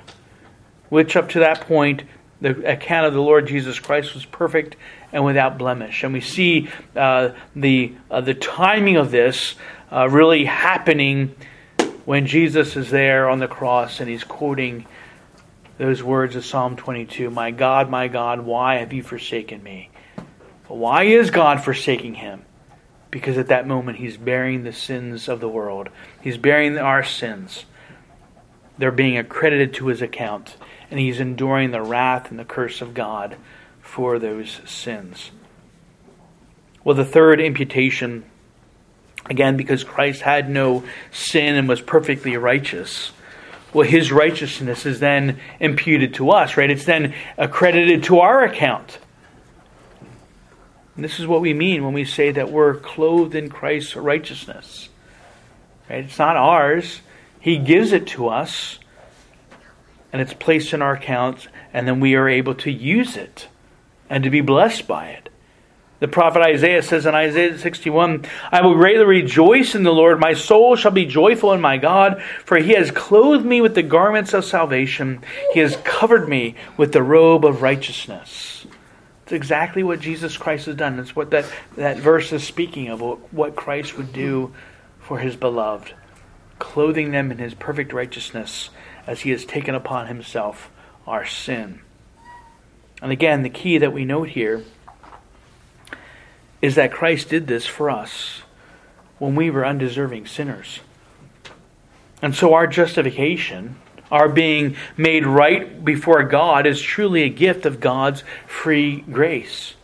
which 0.89 1.15
up 1.15 1.29
to 1.29 1.39
that 1.39 1.61
point, 1.61 2.03
the 2.41 2.69
account 2.69 3.07
of 3.07 3.13
the 3.13 3.21
Lord 3.21 3.47
Jesus 3.47 3.79
Christ 3.79 4.13
was 4.13 4.25
perfect 4.25 4.75
and 5.11 5.25
without 5.25 5.57
blemish. 5.57 6.03
And 6.03 6.13
we 6.13 6.21
see 6.21 6.69
uh, 6.95 7.29
the, 7.55 7.93
uh, 8.11 8.21
the 8.21 8.33
timing 8.33 8.97
of 8.97 9.11
this 9.11 9.55
uh, 9.91 10.07
really 10.09 10.45
happening 10.45 11.35
when 12.05 12.25
Jesus 12.25 12.75
is 12.75 12.89
there 12.89 13.29
on 13.29 13.39
the 13.39 13.47
cross 13.47 13.99
and 13.99 14.09
he's 14.09 14.23
quoting 14.23 14.85
those 15.77 16.01
words 16.01 16.35
of 16.35 16.45
Psalm 16.45 16.75
22 16.75 17.29
My 17.29 17.51
God, 17.51 17.89
my 17.89 18.07
God, 18.07 18.41
why 18.41 18.75
have 18.75 18.93
you 18.93 19.03
forsaken 19.03 19.61
me? 19.61 19.89
Why 20.67 21.03
is 21.03 21.31
God 21.31 21.63
forsaking 21.63 22.15
him? 22.15 22.43
Because 23.09 23.37
at 23.37 23.47
that 23.47 23.67
moment 23.67 23.97
he's 23.97 24.17
bearing 24.17 24.63
the 24.63 24.73
sins 24.73 25.27
of 25.27 25.39
the 25.39 25.47
world, 25.47 25.89
he's 26.21 26.37
bearing 26.37 26.77
our 26.77 27.03
sins. 27.03 27.65
They're 28.77 28.91
being 28.91 29.17
accredited 29.17 29.73
to 29.75 29.87
his 29.87 30.03
account, 30.03 30.55
and 30.89 30.99
he's 30.99 31.19
enduring 31.19 31.71
the 31.71 31.81
wrath 31.81 32.29
and 32.29 32.39
the 32.39 32.45
curse 32.45 32.81
of 32.81 32.93
God 32.93 33.35
for 33.81 34.19
those 34.19 34.61
sins. 34.65 35.31
Well, 36.83 36.95
the 36.95 37.05
third 37.05 37.41
imputation, 37.41 38.23
again, 39.25 39.57
because 39.57 39.83
Christ 39.83 40.21
had 40.21 40.49
no 40.49 40.83
sin 41.11 41.55
and 41.55 41.67
was 41.67 41.81
perfectly 41.81 42.37
righteous, 42.37 43.11
well, 43.73 43.87
his 43.87 44.11
righteousness 44.11 44.85
is 44.85 44.99
then 44.99 45.39
imputed 45.59 46.15
to 46.15 46.31
us, 46.31 46.55
right? 46.55 46.69
It's 46.69 46.85
then 46.85 47.13
accredited 47.37 48.03
to 48.03 48.19
our 48.19 48.43
account. 48.43 48.99
And 50.95 51.03
this 51.03 51.19
is 51.19 51.27
what 51.27 51.41
we 51.41 51.53
mean 51.53 51.83
when 51.83 51.93
we 51.93 52.05
say 52.05 52.31
that 52.31 52.51
we're 52.51 52.75
clothed 52.75 53.35
in 53.35 53.49
Christ's 53.49 53.95
righteousness. 53.95 54.89
Right? 55.89 56.03
It's 56.03 56.17
not 56.17 56.37
ours. 56.37 57.01
He 57.39 57.57
gives 57.57 57.91
it 57.91 58.07
to 58.07 58.29
us, 58.29 58.79
and 60.11 60.21
it's 60.21 60.33
placed 60.33 60.73
in 60.73 60.81
our 60.81 60.93
accounts, 60.93 61.47
and 61.73 61.87
then 61.87 61.99
we 61.99 62.15
are 62.15 62.29
able 62.29 62.55
to 62.55 62.71
use 62.71 63.17
it 63.17 63.47
and 64.09 64.23
to 64.23 64.29
be 64.29 64.41
blessed 64.41 64.87
by 64.87 65.09
it. 65.09 65.29
The 65.99 66.07
prophet 66.07 66.43
Isaiah 66.43 66.83
says 66.83 67.07
in 67.07 67.15
Isaiah 67.15 67.57
61, 67.57 68.25
I 68.51 68.61
will 68.61 68.75
greatly 68.75 69.03
rejoice 69.03 69.73
in 69.73 69.81
the 69.81 69.91
Lord. 69.91 70.19
My 70.19 70.33
soul 70.33 70.75
shall 70.75 70.91
be 70.91 71.05
joyful 71.05 71.53
in 71.53 71.61
my 71.61 71.77
God, 71.77 72.21
for 72.45 72.57
he 72.57 72.73
has 72.73 72.91
clothed 72.91 73.45
me 73.45 73.61
with 73.61 73.73
the 73.73 73.83
garments 73.83 74.33
of 74.33 74.45
salvation. 74.45 75.23
He 75.53 75.59
has 75.59 75.75
covered 75.77 76.29
me 76.29 76.53
with 76.77 76.93
the 76.93 77.01
robe 77.01 77.45
of 77.45 77.63
righteousness. 77.63 78.67
It's 79.23 79.31
exactly 79.31 79.81
what 79.81 79.99
Jesus 79.99 80.37
Christ 80.37 80.67
has 80.67 80.75
done. 80.75 80.99
It's 80.99 81.15
what 81.15 81.31
that, 81.31 81.45
that 81.75 81.97
verse 81.97 82.31
is 82.31 82.43
speaking 82.43 82.89
of, 82.89 83.01
what 83.01 83.55
Christ 83.55 83.97
would 83.97 84.13
do 84.13 84.53
for 84.99 85.17
his 85.17 85.35
beloved, 85.35 85.93
clothing 86.59 87.11
them 87.11 87.31
in 87.31 87.39
his 87.39 87.55
perfect 87.55 87.91
righteousness 87.91 88.69
as 89.07 89.21
he 89.21 89.31
has 89.31 89.45
taken 89.45 89.73
upon 89.73 90.07
himself 90.07 90.69
our 91.07 91.25
sin. 91.25 91.79
And 93.01 93.11
again, 93.11 93.41
the 93.41 93.49
key 93.49 93.77
that 93.77 93.93
we 93.93 94.05
note 94.05 94.29
here 94.29 94.63
is 96.61 96.75
that 96.75 96.91
Christ 96.91 97.29
did 97.29 97.47
this 97.47 97.65
for 97.65 97.89
us 97.89 98.41
when 99.19 99.35
we 99.35 99.49
were 99.49 99.65
undeserving 99.65 100.25
sinners. 100.25 100.81
And 102.21 102.35
so 102.35 102.53
our 102.53 102.67
justification, 102.67 103.75
our 104.11 104.27
being 104.27 104.75
made 104.97 105.25
right 105.25 105.83
before 105.83 106.23
God, 106.23 106.65
is 106.65 106.81
truly 106.81 107.23
a 107.23 107.29
gift 107.29 107.65
of 107.65 107.79
God's 107.79 108.23
free 108.47 109.01
grace. 109.01 109.75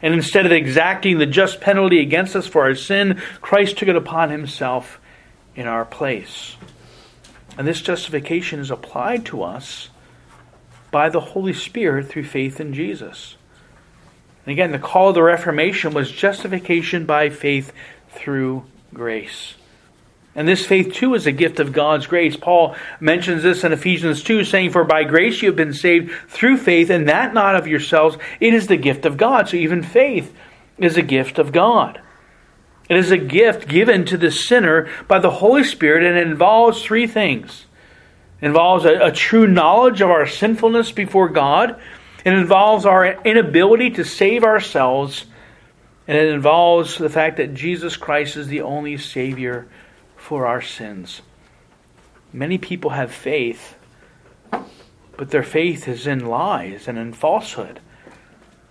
And 0.00 0.12
instead 0.12 0.46
of 0.46 0.52
exacting 0.52 1.18
the 1.18 1.26
just 1.26 1.60
penalty 1.60 2.00
against 2.00 2.36
us 2.36 2.46
for 2.46 2.62
our 2.62 2.74
sin, 2.74 3.22
Christ 3.40 3.78
took 3.78 3.88
it 3.88 3.96
upon 3.96 4.30
himself 4.30 4.98
in 5.54 5.66
our 5.66 5.84
place. 5.84 6.56
And 7.56 7.66
this 7.66 7.80
justification 7.80 8.60
is 8.60 8.70
applied 8.70 9.26
to 9.26 9.42
us 9.42 9.90
by 10.90 11.08
the 11.08 11.20
Holy 11.20 11.52
Spirit 11.52 12.08
through 12.08 12.24
faith 12.24 12.60
in 12.60 12.74
Jesus. 12.74 13.36
And 14.46 14.52
again, 14.52 14.72
the 14.72 14.78
call 14.78 15.08
of 15.08 15.14
the 15.14 15.22
Reformation 15.22 15.94
was 15.94 16.10
justification 16.10 17.06
by 17.06 17.30
faith 17.30 17.72
through 18.10 18.64
grace. 18.92 19.54
And 20.36 20.48
this 20.48 20.66
faith, 20.66 20.92
too, 20.92 21.14
is 21.14 21.26
a 21.26 21.32
gift 21.32 21.60
of 21.60 21.72
God's 21.72 22.06
grace. 22.06 22.36
Paul 22.36 22.74
mentions 22.98 23.44
this 23.44 23.62
in 23.62 23.72
Ephesians 23.72 24.22
2, 24.24 24.44
saying, 24.44 24.70
For 24.70 24.82
by 24.82 25.04
grace 25.04 25.40
you 25.40 25.48
have 25.48 25.56
been 25.56 25.72
saved 25.72 26.10
through 26.28 26.58
faith, 26.58 26.90
and 26.90 27.08
that 27.08 27.34
not 27.34 27.54
of 27.54 27.68
yourselves. 27.68 28.16
It 28.40 28.52
is 28.52 28.66
the 28.66 28.76
gift 28.76 29.06
of 29.06 29.16
God. 29.16 29.48
So 29.48 29.56
even 29.56 29.82
faith 29.82 30.34
is 30.76 30.96
a 30.96 31.02
gift 31.02 31.38
of 31.38 31.52
God. 31.52 32.00
It 32.88 32.96
is 32.96 33.10
a 33.10 33.18
gift 33.18 33.66
given 33.68 34.04
to 34.06 34.16
the 34.16 34.30
sinner 34.30 34.88
by 35.08 35.18
the 35.18 35.30
Holy 35.30 35.64
Spirit, 35.64 36.04
and 36.04 36.18
it 36.18 36.26
involves 36.26 36.82
three 36.82 37.06
things 37.06 37.64
It 38.40 38.46
involves 38.46 38.84
a, 38.84 39.06
a 39.06 39.12
true 39.12 39.46
knowledge 39.46 40.00
of 40.00 40.10
our 40.10 40.26
sinfulness 40.26 40.92
before 40.92 41.28
God. 41.28 41.80
It 42.24 42.32
involves 42.32 42.84
our 42.84 43.22
inability 43.22 43.90
to 43.90 44.04
save 44.04 44.44
ourselves. 44.44 45.24
And 46.06 46.18
it 46.18 46.28
involves 46.28 46.98
the 46.98 47.08
fact 47.08 47.38
that 47.38 47.54
Jesus 47.54 47.96
Christ 47.96 48.36
is 48.36 48.48
the 48.48 48.60
only 48.60 48.98
Savior 48.98 49.66
for 50.16 50.46
our 50.46 50.60
sins. 50.60 51.22
Many 52.32 52.58
people 52.58 52.90
have 52.90 53.12
faith, 53.12 53.76
but 54.50 55.30
their 55.30 55.42
faith 55.42 55.88
is 55.88 56.06
in 56.06 56.26
lies 56.26 56.88
and 56.88 56.98
in 56.98 57.14
falsehood. 57.14 57.80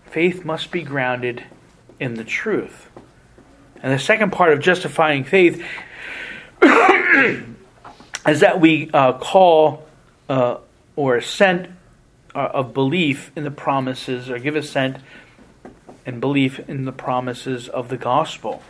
Faith 0.06 0.46
must 0.46 0.70
be 0.70 0.84
grounded 0.84 1.46
in 2.00 2.16
the 2.16 2.24
truth. 2.24 2.90
And 3.84 3.92
the 3.94 4.00
second 4.00 4.32
part 4.32 4.54
of 4.54 4.62
justifying 4.62 5.26
faith 5.26 5.62
is 6.62 8.40
that 8.40 8.62
we 8.62 8.90
uh, 8.92 9.14
call 9.14 9.86
uh, 10.30 10.58
or 10.96 11.18
assent 11.18 11.70
uh, 12.34 12.50
of 12.54 12.74
belief 12.74 13.32
in 13.36 13.44
the 13.44 13.52
promises, 13.52 14.30
or 14.30 14.40
give 14.40 14.56
assent 14.56 14.98
and 16.06 16.22
belief 16.22 16.60
in 16.70 16.86
the 16.86 16.94
promises 16.94 17.68
of 17.68 17.90
the 17.90 17.98
gospel. 17.98 18.64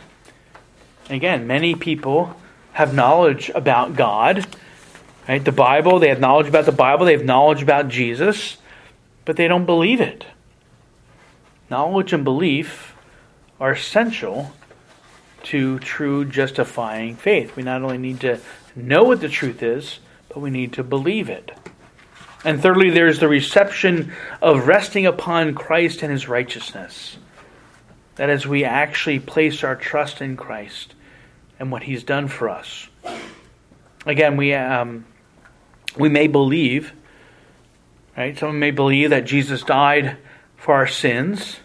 Again, 1.08 1.46
many 1.46 1.76
people 1.76 2.36
have 2.72 2.92
knowledge 2.92 3.50
about 3.54 3.94
God, 3.94 4.46
right? 5.28 5.44
The 5.44 5.52
Bible, 5.52 6.00
they 6.00 6.08
have 6.08 6.20
knowledge 6.20 6.48
about 6.48 6.66
the 6.66 6.72
Bible, 6.72 7.06
they 7.06 7.12
have 7.12 7.24
knowledge 7.24 7.62
about 7.62 7.88
Jesus, 7.88 8.56
but 9.24 9.36
they 9.36 9.46
don't 9.46 9.64
believe 9.64 10.00
it. 10.00 10.26
Knowledge 11.70 12.12
and 12.12 12.24
belief 12.24 12.96
are 13.60 13.70
essential 13.70 14.52
to 15.44 15.78
true 15.78 16.24
justifying 16.24 17.16
faith. 17.16 17.56
We 17.56 17.62
not 17.62 17.82
only 17.82 17.98
need 17.98 18.20
to 18.20 18.40
know 18.74 19.04
what 19.04 19.20
the 19.20 19.28
truth 19.28 19.62
is, 19.62 19.98
but 20.28 20.40
we 20.40 20.50
need 20.50 20.74
to 20.74 20.82
believe 20.82 21.28
it. 21.28 21.52
And 22.44 22.60
thirdly, 22.60 22.90
there's 22.90 23.20
the 23.20 23.28
reception 23.28 24.12
of 24.42 24.66
resting 24.66 25.06
upon 25.06 25.54
Christ 25.54 26.02
and 26.02 26.12
his 26.12 26.28
righteousness. 26.28 27.16
That 28.16 28.30
is, 28.30 28.46
we 28.46 28.64
actually 28.64 29.18
place 29.18 29.64
our 29.64 29.74
trust 29.74 30.20
in 30.20 30.36
Christ 30.36 30.94
and 31.58 31.72
what 31.72 31.82
he's 31.84 32.04
done 32.04 32.28
for 32.28 32.48
us. 32.48 32.88
Again, 34.06 34.36
we, 34.36 34.52
um, 34.52 35.06
we 35.96 36.08
may 36.08 36.26
believe, 36.26 36.92
right? 38.16 38.38
Someone 38.38 38.58
may 38.58 38.70
believe 38.70 39.10
that 39.10 39.24
Jesus 39.24 39.62
died 39.62 40.18
for 40.56 40.74
our 40.74 40.86
sins, 40.86 41.56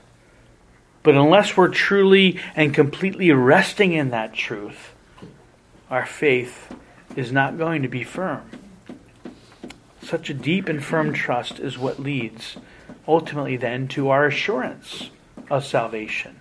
but 1.04 1.16
unless 1.16 1.56
we're 1.56 1.70
truly 1.70 2.40
and 2.56 2.74
completely 2.74 3.32
resting 3.32 3.94
in 3.94 4.10
that 4.12 4.34
truth, 4.34 4.94
our 5.90 6.06
faith 6.06 6.74
is 7.16 7.32
not 7.32 7.58
going 7.58 7.82
to 7.82 7.88
be 7.88 8.04
firm. 8.04 8.50
Such 10.02 10.30
a 10.30 10.34
deep 10.34 10.68
and 10.70 10.84
firm 10.84 11.14
trust 11.14 11.60
is 11.60 11.78
what 11.78 12.00
leads 12.00 12.58
ultimately 13.08 13.58
then 13.58 13.88
to 13.90 14.10
our 14.10 14.26
assurance 14.26 15.10
of 15.50 15.66
salvation. 15.66 16.40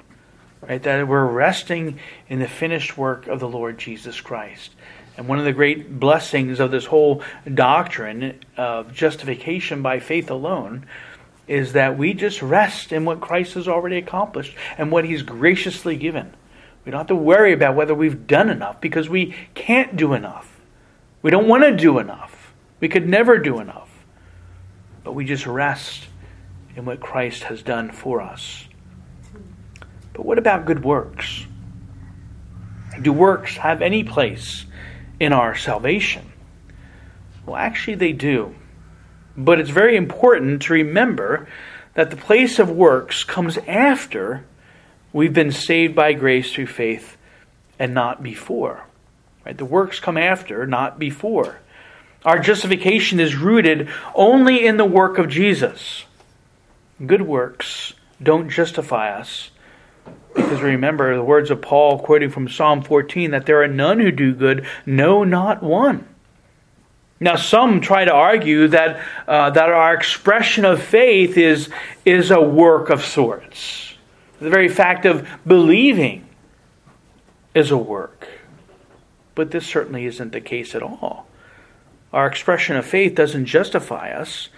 Right? 0.61 0.83
That 0.83 1.07
we're 1.07 1.25
resting 1.25 1.99
in 2.29 2.41
the 2.41 2.49
finished 2.49 2.99
work 2.99 3.27
of 3.27 3.41
the 3.41 3.49
Lord 3.49 3.79
Jesus 3.79 4.21
Christ. 4.21 4.73
And 5.17 5.29
one 5.29 5.39
of 5.39 5.45
the 5.45 5.53
great 5.53 5.99
blessings 5.99 6.61
of 6.61 6.71
this 6.71 6.87
whole 6.87 7.23
doctrine 7.53 8.41
of 8.57 8.93
justification 8.93 9.83
by 9.83 9.99
faith 10.01 10.31
alone 10.31 10.87
is 11.49 11.73
that 11.73 11.99
we 11.99 12.15
just 12.15 12.43
rest 12.43 12.93
in 12.93 13.05
what 13.05 13.21
Christ 13.21 13.55
has 13.55 13.67
already 13.67 13.97
accomplished 13.97 14.55
and 14.77 14.93
what 14.93 15.05
He's 15.05 15.23
graciously 15.23 15.97
given. 15.97 16.35
We 16.85 16.93
don't 16.93 17.01
have 17.01 17.09
to 17.09 17.17
worry 17.17 17.53
about 17.53 17.75
whether 17.75 17.95
we've 17.95 18.27
done 18.27 18.51
enough 18.51 18.81
because 18.81 19.09
we 19.09 19.35
can't 19.55 19.97
do 19.97 20.13
enough. 20.13 20.61
We 21.23 21.31
don't 21.31 21.49
want 21.49 21.65
to 21.65 21.75
do 21.75 21.99
enough. 21.99 22.53
We 22.81 22.89
could 22.89 23.09
never 23.09 23.39
do 23.39 23.59
enough. 23.59 23.89
But 25.03 25.13
we 25.13 25.25
just 25.25 25.47
rest 25.47 26.07
in 26.77 26.85
what 26.85 27.01
Christ 27.01 27.45
has 27.45 27.63
done 27.63 27.91
for 27.91 28.21
us. 28.21 28.65
But 30.13 30.25
what 30.25 30.39
about 30.39 30.65
good 30.65 30.85
works? 30.85 31.45
Do 33.01 33.13
works 33.13 33.57
have 33.57 33.83
any 33.83 34.05
place 34.05 34.65
in 35.21 35.33
our 35.33 35.55
salvation? 35.55 36.33
Well, 37.47 37.57
actually, 37.57 37.97
they 37.97 38.13
do. 38.13 38.55
But 39.39 39.61
it's 39.61 39.71
very 39.71 39.95
important 39.95 40.63
to 40.63 40.73
remember 40.73 41.47
that 41.95 42.11
the 42.11 42.17
place 42.17 42.59
of 42.59 42.69
works 42.69 43.23
comes 43.23 43.57
after 43.69 44.45
we've 45.13 45.33
been 45.33 45.53
saved 45.53 45.95
by 45.95 46.13
grace 46.13 46.53
through 46.53 46.67
faith 46.67 47.17
and 47.79 47.95
not 47.95 48.21
before. 48.21 48.85
Right? 49.47 49.57
The 49.57 49.65
works 49.65 50.01
come 50.01 50.17
after, 50.17 50.67
not 50.67 50.99
before. 50.99 51.61
Our 52.25 52.41
justification 52.41 53.21
is 53.21 53.37
rooted 53.37 53.89
only 54.13 54.67
in 54.67 54.77
the 54.77 54.85
work 54.85 55.19
of 55.19 55.29
Jesus. 55.29 56.05
Good 57.07 57.23
works 57.23 57.93
don't 58.21 58.51
justify 58.51 59.17
us. 59.17 59.53
Because 60.35 60.61
remember 60.61 61.15
the 61.15 61.23
words 61.23 61.53
of 61.53 61.63
Paul 61.63 62.01
quoting 62.01 62.31
from 62.31 62.49
Psalm 62.49 62.83
14 62.83 63.31
that 63.31 63.47
there 63.47 63.63
are 63.63 63.69
none 63.69 64.01
who 64.01 64.11
do 64.11 64.35
good, 64.35 64.67
no, 64.85 65.23
not 65.23 65.63
one. 65.63 66.09
Now, 67.21 67.37
some 67.37 67.81
try 67.81 68.05
to 68.05 68.13
argue 68.13 68.69
that, 68.69 69.01
uh, 69.27 69.51
that 69.51 69.69
our 69.69 69.95
expression 69.95 70.65
of 70.65 70.81
faith 70.81 71.37
is, 71.37 71.69
is 72.05 72.31
a 72.31 72.41
work 72.41 72.91
of 72.91 73.05
sorts. 73.05 73.95
The 74.41 74.51
very 74.51 74.69
fact 74.69 75.05
of 75.05 75.29
believing 75.47 76.29
is 77.55 77.71
a 77.73 77.77
work. 77.77 78.29
But 79.35 79.51
this 79.51 79.67
certainly 79.67 80.07
isn't 80.07 80.33
the 80.33 80.41
case 80.41 80.75
at 80.75 80.83
all. 80.83 81.27
Our 82.13 82.27
expression 82.27 82.77
of 82.77 82.87
faith 82.87 83.15
doesn't 83.15 83.47
justify 83.47 84.11
us, 84.11 84.49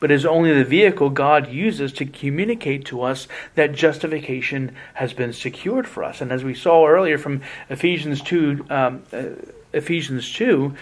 but 0.00 0.10
is 0.10 0.26
only 0.26 0.52
the 0.52 0.64
vehicle 0.64 1.10
God 1.10 1.48
uses 1.48 1.92
to 1.94 2.06
communicate 2.06 2.84
to 2.86 3.02
us 3.02 3.28
that 3.54 3.72
justification 3.72 4.74
has 4.94 5.12
been 5.12 5.32
secured 5.32 5.86
for 5.86 6.02
us. 6.02 6.20
And 6.20 6.32
as 6.32 6.44
we 6.44 6.54
saw 6.54 6.86
earlier 6.86 7.18
from 7.18 7.42
Ephesians 7.70 8.20
2, 8.22 8.66
um, 8.68 9.02
uh, 9.12 9.24
Ephesians 9.72 10.32
2, 10.32 10.74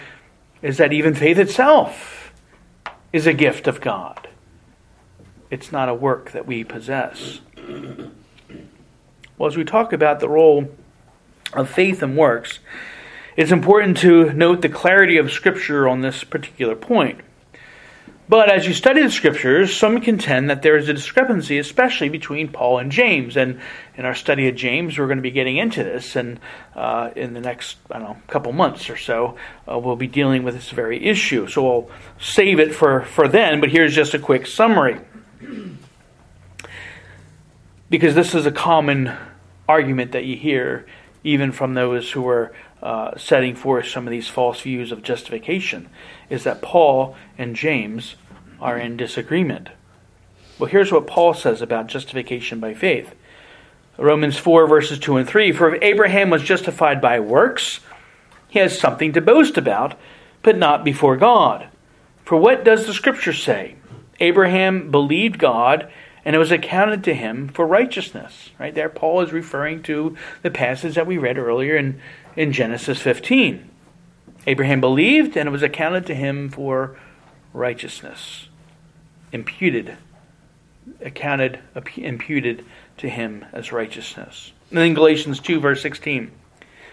is 0.61 0.77
that 0.77 0.93
even 0.93 1.13
faith 1.13 1.37
itself 1.37 2.31
is 3.13 3.27
a 3.27 3.33
gift 3.33 3.67
of 3.67 3.81
God. 3.81 4.27
It's 5.49 5.71
not 5.71 5.89
a 5.89 5.93
work 5.93 6.31
that 6.31 6.45
we 6.45 6.63
possess. 6.63 7.39
Well, 9.37 9.47
as 9.47 9.57
we 9.57 9.63
talk 9.63 9.93
about 9.93 10.19
the 10.19 10.29
role 10.29 10.69
of 11.53 11.69
faith 11.69 12.01
and 12.01 12.17
works, 12.17 12.59
it's 13.37 13.51
important 13.51 13.97
to 13.97 14.33
note 14.33 14.61
the 14.61 14.69
clarity 14.69 15.17
of 15.17 15.31
Scripture 15.31 15.87
on 15.87 16.01
this 16.01 16.23
particular 16.23 16.75
point. 16.75 17.19
But 18.27 18.51
as 18.51 18.65
you 18.65 18.73
study 18.73 19.03
the 19.03 19.11
scriptures, 19.11 19.75
some 19.75 20.01
contend 20.01 20.49
that 20.49 20.63
there 20.63 20.77
is 20.77 20.89
a 20.89 20.93
discrepancy, 20.93 21.59
especially 21.59 22.09
between 22.09 22.47
Paul 22.47 22.79
and 22.79 22.91
James. 22.91 23.37
And 23.37 23.59
in 23.95 24.05
our 24.05 24.15
study 24.15 24.47
of 24.47 24.55
James, 24.55 24.97
we're 24.97 25.05
going 25.05 25.19
to 25.19 25.23
be 25.23 25.29
getting 25.29 25.57
into 25.57 25.83
this, 25.83 26.15
and 26.15 26.39
uh, 26.75 27.11
in 27.15 27.33
the 27.33 27.39
next, 27.39 27.77
I 27.91 27.99
don't 27.99 28.09
know, 28.09 28.17
couple 28.27 28.51
months 28.51 28.89
or 28.89 28.97
so, 28.97 29.37
uh, 29.71 29.77
we'll 29.77 29.95
be 29.95 30.07
dealing 30.07 30.43
with 30.43 30.55
this 30.55 30.71
very 30.71 31.05
issue. 31.05 31.47
So 31.47 31.63
we'll 31.63 31.91
save 32.19 32.59
it 32.59 32.73
for, 32.73 33.01
for 33.01 33.27
then, 33.27 33.59
but 33.61 33.69
here's 33.69 33.93
just 33.93 34.15
a 34.15 34.19
quick 34.19 34.47
summary. 34.47 34.99
Because 37.91 38.15
this 38.15 38.33
is 38.33 38.47
a 38.47 38.51
common 38.51 39.15
argument 39.69 40.13
that 40.13 40.25
you 40.25 40.35
hear, 40.35 40.87
even 41.23 41.51
from 41.51 41.75
those 41.75 42.11
who 42.11 42.27
are 42.27 42.53
uh, 42.85 43.17
setting 43.17 43.55
forth 43.55 43.87
some 43.87 44.05
of 44.05 44.11
these 44.11 44.27
false 44.27 44.61
views 44.61 44.91
of 44.91 45.01
justification 45.01 45.89
is 46.29 46.43
that 46.43 46.61
Paul 46.61 47.15
and 47.35 47.55
James 47.55 48.15
are 48.61 48.77
in 48.77 48.95
disagreement. 48.95 49.69
Well, 50.59 50.69
here's 50.69 50.91
what 50.91 51.07
Paul 51.07 51.33
says 51.33 51.63
about 51.63 51.87
justification 51.87 52.59
by 52.59 52.75
faith 52.75 53.15
Romans 53.97 54.37
4, 54.37 54.67
verses 54.67 54.99
2 54.99 55.17
and 55.17 55.27
3 55.27 55.51
For 55.51 55.73
if 55.73 55.81
Abraham 55.81 56.29
was 56.29 56.43
justified 56.43 57.01
by 57.01 57.19
works, 57.19 57.79
he 58.49 58.59
has 58.59 58.77
something 58.77 59.13
to 59.13 59.21
boast 59.21 59.57
about, 59.57 59.97
but 60.43 60.55
not 60.55 60.85
before 60.85 61.17
God. 61.17 61.67
For 62.23 62.37
what 62.37 62.63
does 62.63 62.85
the 62.85 62.93
Scripture 62.93 63.33
say? 63.33 63.77
Abraham 64.19 64.91
believed 64.91 65.39
God, 65.39 65.91
and 66.23 66.35
it 66.35 66.39
was 66.39 66.51
accounted 66.51 67.03
to 67.05 67.15
him 67.15 67.47
for 67.47 67.65
righteousness. 67.65 68.51
Right 68.59 68.75
there, 68.75 68.89
Paul 68.89 69.21
is 69.21 69.33
referring 69.33 69.81
to 69.83 70.15
the 70.43 70.51
passage 70.51 70.93
that 70.93 71.07
we 71.07 71.17
read 71.17 71.39
earlier 71.39 71.75
in, 71.75 71.99
in 72.35 72.51
Genesis 72.51 72.99
15. 73.01 73.69
Abraham 74.47 74.79
believed, 74.81 75.35
and 75.35 75.47
it 75.47 75.51
was 75.51 75.63
accounted 75.63 76.05
to 76.07 76.15
him 76.15 76.49
for 76.49 76.97
righteousness. 77.53 78.47
Imputed, 79.31 79.97
accounted, 81.01 81.59
imputed 81.97 82.65
to 82.97 83.09
him 83.09 83.45
as 83.51 83.71
righteousness. 83.71 84.51
And 84.69 84.79
then 84.79 84.93
Galatians 84.93 85.39
2, 85.39 85.59
verse 85.59 85.81
16. 85.81 86.31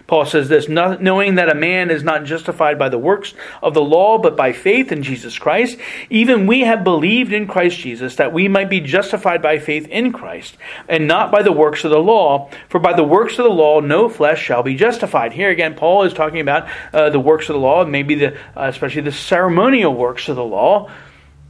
Paul 0.05 0.25
says 0.25 0.49
this 0.49 0.67
knowing 0.67 1.35
that 1.35 1.49
a 1.49 1.55
man 1.55 1.89
is 1.89 2.03
not 2.03 2.25
justified 2.25 2.77
by 2.77 2.89
the 2.89 2.97
works 2.97 3.33
of 3.61 3.73
the 3.73 3.81
law, 3.81 4.17
but 4.17 4.35
by 4.35 4.51
faith 4.51 4.91
in 4.91 5.01
Jesus 5.01 5.39
Christ, 5.39 5.77
even 6.09 6.45
we 6.45 6.61
have 6.61 6.83
believed 6.83 7.31
in 7.31 7.47
Christ 7.47 7.77
Jesus, 7.79 8.17
that 8.17 8.33
we 8.33 8.49
might 8.49 8.69
be 8.69 8.81
justified 8.81 9.41
by 9.41 9.59
faith 9.59 9.87
in 9.87 10.11
Christ, 10.11 10.57
and 10.89 11.07
not 11.07 11.31
by 11.31 11.41
the 11.41 11.53
works 11.53 11.85
of 11.85 11.91
the 11.91 11.99
law. 11.99 12.49
For 12.67 12.79
by 12.79 12.93
the 12.93 13.03
works 13.03 13.39
of 13.39 13.45
the 13.45 13.49
law, 13.49 13.79
no 13.79 14.09
flesh 14.09 14.43
shall 14.43 14.61
be 14.61 14.75
justified. 14.75 15.31
Here 15.31 15.49
again, 15.49 15.75
Paul 15.75 16.03
is 16.03 16.13
talking 16.13 16.41
about 16.41 16.67
uh, 16.91 17.09
the 17.09 17.19
works 17.19 17.47
of 17.47 17.53
the 17.53 17.61
law, 17.61 17.85
maybe 17.85 18.15
the, 18.15 18.33
uh, 18.57 18.67
especially 18.67 19.01
the 19.01 19.11
ceremonial 19.11 19.93
works 19.93 20.27
of 20.27 20.35
the 20.35 20.43
law, 20.43 20.91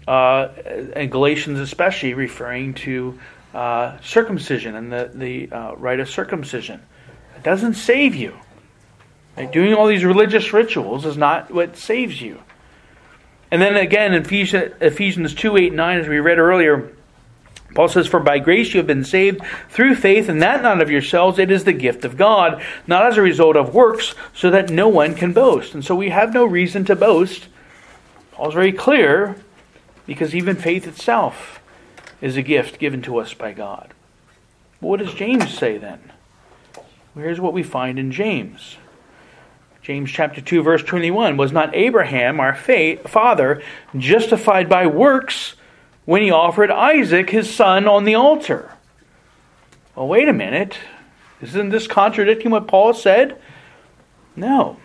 uh, 0.07 0.49
and 0.95 1.11
Galatians 1.11 1.59
especially 1.59 2.13
referring 2.13 2.75
to 2.75 3.19
uh, 3.53 3.99
circumcision 4.01 4.75
and 4.75 4.91
the, 4.91 5.11
the 5.13 5.51
uh, 5.51 5.75
rite 5.75 5.99
of 5.99 6.09
circumcision. 6.09 6.81
Doesn't 7.43 7.75
save 7.75 8.15
you. 8.15 8.35
Right? 9.37 9.51
Doing 9.51 9.73
all 9.73 9.87
these 9.87 10.05
religious 10.05 10.53
rituals 10.53 11.05
is 11.05 11.17
not 11.17 11.51
what 11.51 11.77
saves 11.77 12.21
you. 12.21 12.39
And 13.51 13.61
then 13.61 13.75
again, 13.75 14.13
in 14.13 14.25
Ephesians 14.25 15.35
2 15.35 15.57
8 15.57 15.73
9, 15.73 15.99
as 15.99 16.07
we 16.07 16.19
read 16.19 16.39
earlier, 16.39 16.91
Paul 17.75 17.87
says, 17.87 18.07
For 18.07 18.19
by 18.19 18.39
grace 18.39 18.73
you 18.73 18.79
have 18.79 18.87
been 18.87 19.03
saved 19.03 19.41
through 19.69 19.95
faith, 19.95 20.29
and 20.29 20.41
that 20.41 20.61
not 20.61 20.81
of 20.81 20.91
yourselves, 20.91 21.39
it 21.39 21.51
is 21.51 21.63
the 21.63 21.73
gift 21.73 22.05
of 22.05 22.17
God, 22.17 22.63
not 22.87 23.05
as 23.05 23.17
a 23.17 23.21
result 23.21 23.55
of 23.55 23.73
works, 23.73 24.13
so 24.33 24.49
that 24.49 24.69
no 24.69 24.87
one 24.87 25.15
can 25.15 25.33
boast. 25.33 25.73
And 25.73 25.83
so 25.83 25.95
we 25.95 26.09
have 26.09 26.33
no 26.33 26.45
reason 26.45 26.85
to 26.85 26.95
boast. 26.95 27.47
Paul's 28.31 28.53
very 28.53 28.71
clear, 28.71 29.35
because 30.05 30.35
even 30.35 30.55
faith 30.55 30.87
itself 30.87 31.59
is 32.21 32.37
a 32.37 32.41
gift 32.41 32.79
given 32.79 33.01
to 33.03 33.17
us 33.17 33.33
by 33.33 33.53
God. 33.53 33.93
What 34.79 34.99
does 34.99 35.13
James 35.13 35.55
say 35.55 35.77
then? 35.77 36.11
Here's 37.15 37.39
what 37.39 37.53
we 37.53 37.63
find 37.63 37.99
in 37.99 38.11
James. 38.11 38.77
James 39.81 40.09
chapter 40.09 40.41
2 40.41 40.63
verse 40.63 40.83
21 40.83 41.35
was 41.35 41.51
not 41.51 41.75
Abraham 41.75 42.39
our 42.39 42.55
father 42.55 43.61
justified 43.97 44.69
by 44.69 44.87
works 44.87 45.55
when 46.05 46.21
he 46.21 46.31
offered 46.31 46.71
Isaac 46.71 47.29
his 47.29 47.53
son 47.53 47.87
on 47.87 48.05
the 48.05 48.15
altar. 48.15 48.71
Well 49.95 50.07
wait 50.07 50.29
a 50.29 50.33
minute. 50.33 50.77
Isn't 51.41 51.69
this 51.69 51.87
contradicting 51.87 52.51
what 52.51 52.67
Paul 52.67 52.93
said? 52.93 53.37
No. 54.35 54.77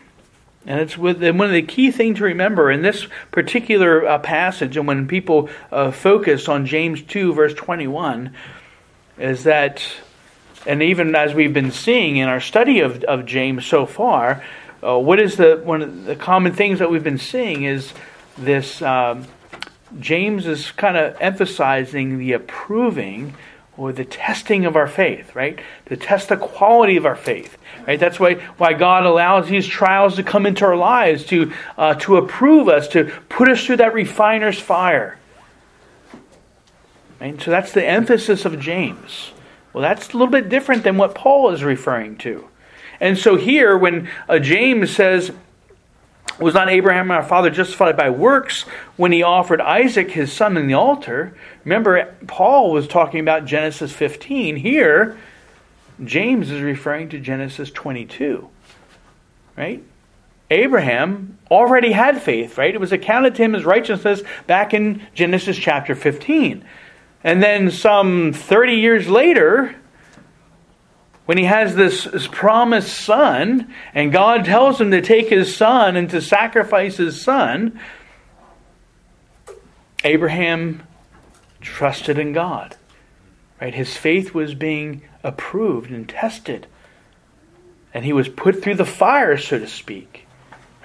And 0.67 0.81
it's 0.81 0.99
with, 0.99 1.23
and 1.23 1.39
one 1.39 1.49
of 1.49 1.55
the 1.55 1.63
key 1.63 1.93
things 1.93 2.19
to 2.19 2.25
remember 2.25 2.71
in 2.71 2.83
this 2.83 3.07
particular 3.31 4.05
uh, 4.05 4.19
passage, 4.19 4.77
and 4.77 4.87
when 4.87 5.07
people 5.07 5.49
uh, 5.71 5.93
focus 5.93 6.49
on 6.49 6.67
James 6.67 7.01
2, 7.01 7.33
verse 7.33 7.55
21, 7.55 8.35
is 9.17 9.45
that 9.45 9.83
and 10.69 10.83
even 10.83 11.15
as 11.15 11.33
we've 11.33 11.55
been 11.55 11.73
seeing 11.73 12.19
in 12.19 12.29
our 12.29 12.41
study 12.41 12.81
of, 12.81 13.03
of 13.05 13.25
James 13.25 13.65
so 13.65 13.87
far, 13.87 14.45
uh, 14.83 14.99
what 14.99 15.19
is 15.19 15.37
the 15.37 15.61
one 15.65 15.81
of 15.81 16.05
the 16.05 16.15
common 16.15 16.53
things 16.53 16.79
that 16.79 16.91
we've 16.91 17.03
been 17.03 17.19
seeing 17.19 17.65
is 17.65 17.93
this 18.37 18.83
um, 18.83 19.27
James 19.99 20.47
is 20.47 20.71
kind 20.73 20.97
of 20.99 21.17
emphasizing 21.21 22.19
the 22.19 22.35
approving 22.35 23.35
or 23.79 23.93
the 23.93 24.05
testing 24.05 24.67
of 24.67 24.77
our 24.77 24.87
faith, 24.87 25.35
right? 25.35 25.59
To 25.87 25.97
test 25.97 26.29
the 26.29 26.37
quality 26.37 26.99
of 26.99 27.07
our 27.07 27.17
faith, 27.17 27.57
right? 27.87 27.99
That's 27.99 28.21
why 28.21 28.35
why 28.59 28.75
God 28.75 29.07
allows 29.07 29.49
these 29.49 29.67
trials 29.67 30.17
to 30.17 30.23
come 30.23 30.45
into 30.45 30.67
our 30.67 30.77
lives 30.77 31.25
to 31.27 31.51
uh, 31.79 31.95
to 31.95 32.19
approve 32.19 32.69
us, 32.69 32.89
to 32.89 33.11
put 33.31 33.49
us 33.49 33.65
through 33.65 33.79
that 33.79 33.95
refiner's 33.95 34.61
fire. 34.61 35.19
Right? 37.19 37.41
So 37.41 37.51
that's 37.51 37.73
the 37.73 37.85
emphasis 37.85 38.45
of 38.45 38.61
James. 38.61 39.33
Well, 39.79 39.89
that's 39.89 40.09
a 40.09 40.13
little 40.15 40.27
bit 40.27 40.49
different 40.49 40.83
than 40.83 40.97
what 40.97 41.15
Paul 41.15 41.51
is 41.51 41.63
referring 41.63 42.17
to. 42.19 42.49
And 42.99 43.17
so 43.17 43.37
here, 43.37 43.79
when 43.79 44.11
uh, 44.29 44.41
James 44.41 44.91
says, 44.91 45.31
was 46.41 46.53
not 46.53 46.69
Abraham 46.69 47.13
our 47.13 47.23
father 47.23 47.49
justified 47.49 47.97
by 47.97 48.11
works 48.11 48.63
when 48.97 49.13
he 49.13 49.23
offered 49.23 49.61
Isaac 49.61 50.11
his 50.11 50.33
son 50.33 50.57
in 50.57 50.67
the 50.67 50.75
altar? 50.75 51.37
Remember, 51.65 52.13
Paul 52.27 52.73
was 52.73 52.89
talking 52.89 53.21
about 53.21 53.45
Genesis 53.45 53.93
15. 53.93 54.57
Here, 54.57 55.17
James 56.05 56.51
is 56.51 56.61
referring 56.61 57.11
to 57.11 57.21
Genesis 57.21 57.71
22. 57.71 58.51
Right? 59.57 59.85
Abraham 60.51 61.39
already 61.53 61.93
had 61.93 62.21
faith, 62.21 62.59
right? 62.59 62.75
It 62.75 62.81
was 62.81 62.91
accounted 62.91 63.37
to 63.37 63.45
him 63.45 63.55
as 63.55 63.65
righteousness 63.65 64.23
back 64.49 64.75
in 64.75 65.07
Genesis 65.15 65.57
chapter 65.57 65.95
15. 65.95 66.65
And 67.25 67.43
then 67.43 67.71
some 67.71 68.33
30 68.33 68.75
years 68.75 69.09
later, 69.09 69.75
when 71.27 71.37
he 71.37 71.45
has 71.45 71.75
this, 71.75 72.05
this, 72.05 72.27
promised 72.27 72.97
son, 72.97 73.73
and 73.95 74.13
God 74.13 74.45
tells 74.45 74.81
him 74.81 74.91
to 74.93 75.03
take 75.03 75.29
his 75.29 75.55
son 75.55 75.97
and 75.97 76.09
to 76.11 76.23
sacrifice 76.23 76.97
his 76.97 77.21
son, 77.21 77.79
Abraham 80.05 80.83
trusted 81.61 82.19
in 82.19 82.33
God. 82.33 82.77
Right? 83.61 83.75
His 83.75 83.97
faith 83.97 84.33
was 84.33 84.55
being 84.55 85.03
approved 85.23 85.91
and 85.91 86.09
tested. 86.09 86.67
And 87.93 88.05
he 88.05 88.13
was 88.13 88.29
put 88.29 88.63
through 88.63 88.77
the 88.77 88.85
fire, 88.87 89.37
so 89.37 89.59
to 89.59 89.67
speak. 89.67 90.27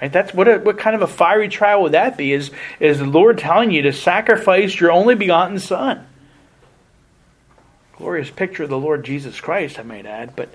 Right? 0.02 0.12
That's 0.12 0.34
what 0.34 0.48
a, 0.48 0.58
what 0.58 0.78
kind 0.78 0.96
of 0.96 1.02
a 1.02 1.06
fiery 1.06 1.48
trial 1.48 1.82
would 1.82 1.92
that 1.92 2.16
be? 2.16 2.32
Is 2.32 2.50
is 2.80 2.98
the 2.98 3.06
Lord 3.06 3.38
telling 3.38 3.70
you 3.70 3.82
to 3.82 3.92
sacrifice 3.92 4.78
your 4.78 4.90
only 4.90 5.14
begotten 5.14 5.58
son? 5.58 6.06
Glorious 8.04 8.28
picture 8.28 8.64
of 8.64 8.68
the 8.68 8.78
Lord 8.78 9.02
Jesus 9.02 9.40
Christ, 9.40 9.78
I 9.78 9.82
might 9.82 10.04
add, 10.04 10.36
but 10.36 10.50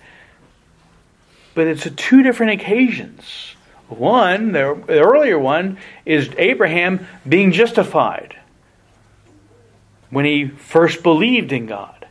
but 1.55 1.65
it's 1.65 1.89
two 1.95 2.21
different 2.21 2.61
occasions. 2.61 3.55
One, 3.87 4.51
the, 4.51 4.79
the 4.85 4.99
earlier 4.99 5.39
one, 5.39 5.79
is 6.05 6.29
Abraham 6.37 7.07
being 7.27 7.51
justified 7.51 8.37
when 10.11 10.25
he 10.25 10.47
first 10.47 11.01
believed 11.01 11.51
in 11.51 11.65
God. 11.65 12.05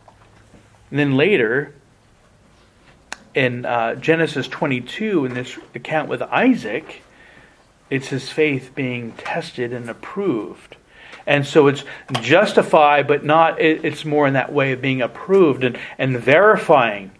And 0.90 0.98
then 0.98 1.16
later, 1.16 1.72
in 3.32 3.64
uh, 3.64 3.94
Genesis 3.94 4.48
22, 4.48 5.24
in 5.24 5.34
this 5.34 5.56
account 5.72 6.08
with 6.08 6.20
Isaac, 6.20 7.04
it's 7.90 8.08
his 8.08 8.28
faith 8.28 8.72
being 8.74 9.12
tested 9.12 9.72
and 9.72 9.88
approved. 9.88 10.74
And 11.28 11.46
so 11.46 11.66
it's 11.66 11.84
justified, 12.22 13.06
but 13.06 13.22
not, 13.22 13.60
it's 13.60 14.06
more 14.06 14.26
in 14.26 14.32
that 14.32 14.50
way 14.50 14.72
of 14.72 14.80
being 14.80 15.02
approved 15.02 15.62
and, 15.62 15.78
and 15.98 16.18
verifying 16.18 17.10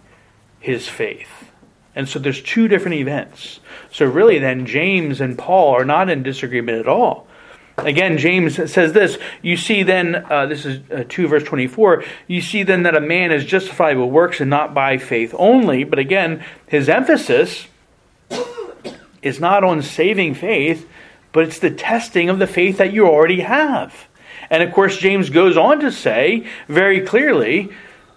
his 0.61 0.89
faith. 0.89 1.51
And 1.95 2.09
so 2.09 2.19
there's 2.19 2.41
two 2.41 2.69
different 2.69 2.97
events. 2.97 3.61
So 3.93 4.07
really, 4.07 4.39
then, 4.39 4.65
James 4.65 5.21
and 5.21 5.37
Paul 5.37 5.75
are 5.75 5.85
not 5.85 6.09
in 6.09 6.23
disagreement 6.23 6.79
at 6.79 6.89
all. 6.89 7.27
Again, 7.77 8.17
James 8.17 8.57
says 8.73 8.95
this 8.95 9.19
You 9.43 9.59
see 9.59 9.83
then, 9.83 10.25
uh, 10.31 10.47
this 10.47 10.65
is 10.65 10.81
uh, 10.91 11.05
2 11.07 11.29
verse 11.29 11.45
24, 11.45 12.03
you 12.27 12.41
see 12.41 12.63
then 12.63 12.85
that 12.85 12.97
a 12.97 13.01
man 13.01 13.31
is 13.31 13.45
justified 13.45 13.99
with 13.99 14.09
works 14.09 14.41
and 14.41 14.49
not 14.49 14.73
by 14.73 14.97
faith 14.97 15.35
only. 15.37 15.85
But 15.85 15.99
again, 15.99 16.43
his 16.67 16.89
emphasis 16.89 17.67
is 19.21 19.39
not 19.39 19.65
on 19.65 19.83
saving 19.83 20.33
faith, 20.35 20.89
but 21.33 21.45
it's 21.45 21.59
the 21.59 21.71
testing 21.71 22.29
of 22.29 22.39
the 22.39 22.47
faith 22.47 22.79
that 22.79 22.93
you 22.93 23.07
already 23.07 23.41
have. 23.41 24.09
And 24.51 24.63
of 24.63 24.73
course, 24.73 24.97
James 24.97 25.31
goes 25.31 25.57
on 25.57 25.81
to 25.81 25.93
say 25.93 26.47
very 26.69 27.03
clearly, 27.03 27.71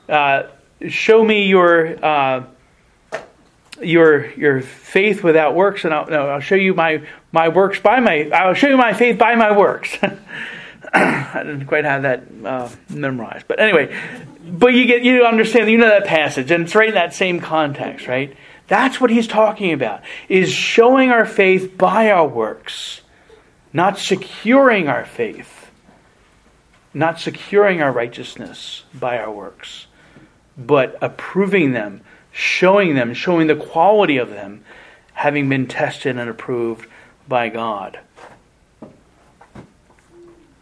uh, 0.10 0.44
Show 0.88 1.24
me 1.24 1.46
your. 1.46 2.04
Uh, 2.04 2.44
your 3.82 4.32
your 4.34 4.62
faith 4.62 5.24
without 5.24 5.56
works, 5.56 5.86
and 5.86 5.94
I'll, 5.94 6.08
no, 6.08 6.30
I'll 6.30 6.40
show 6.40 6.56
you 6.56 6.74
my 6.74 7.04
my 7.32 7.50
works 7.50 7.80
by 7.80 8.00
my 8.00 8.30
I'll 8.30 8.54
show 8.54 8.68
you 8.68 8.78
my 8.78 8.94
faith 8.94 9.18
by 9.18 9.36
my 9.36 9.58
works. 9.58 9.98
I 10.94 11.44
didn't 11.44 11.66
quite 11.66 11.86
have 11.86 12.04
that 12.04 12.24
uh, 12.44 12.70
memorized, 12.90 13.48
but 13.48 13.60
anyway, 13.60 13.96
but 14.46 14.74
you 14.74 14.86
get 14.86 15.04
you 15.04 15.26
understand 15.26 15.70
you 15.70 15.78
know 15.78 15.88
that 15.88 16.06
passage, 16.06 16.52
and 16.52 16.66
it's 16.66 16.76
right 16.76 16.90
in 16.90 16.96
that 16.96 17.14
same 17.14 17.40
context, 17.40 18.08
right? 18.08 18.36
That's 18.72 19.02
what 19.02 19.10
he's 19.10 19.28
talking 19.28 19.74
about: 19.74 20.02
is 20.30 20.50
showing 20.50 21.12
our 21.12 21.26
faith 21.26 21.78
by 21.78 22.10
our 22.10 22.26
works, 22.28 23.02
not 23.74 24.00
securing 24.00 24.88
our 24.88 25.04
faith, 25.04 25.70
not 26.94 27.20
securing 27.20 27.82
our 27.82 27.92
righteousness 27.92 28.84
by 28.94 29.18
our 29.20 29.32
works, 29.32 29.88
but 30.58 30.98
approving 31.02 31.74
them 31.74 32.02
showing 32.32 32.96
them, 32.96 33.14
showing 33.14 33.48
the 33.48 33.56
quality 33.56 34.18
of 34.18 34.30
them, 34.30 34.64
having 35.14 35.50
been 35.50 35.68
tested 35.68 36.18
and 36.18 36.30
approved 36.30 36.88
by 37.28 37.50
God. 37.50 38.00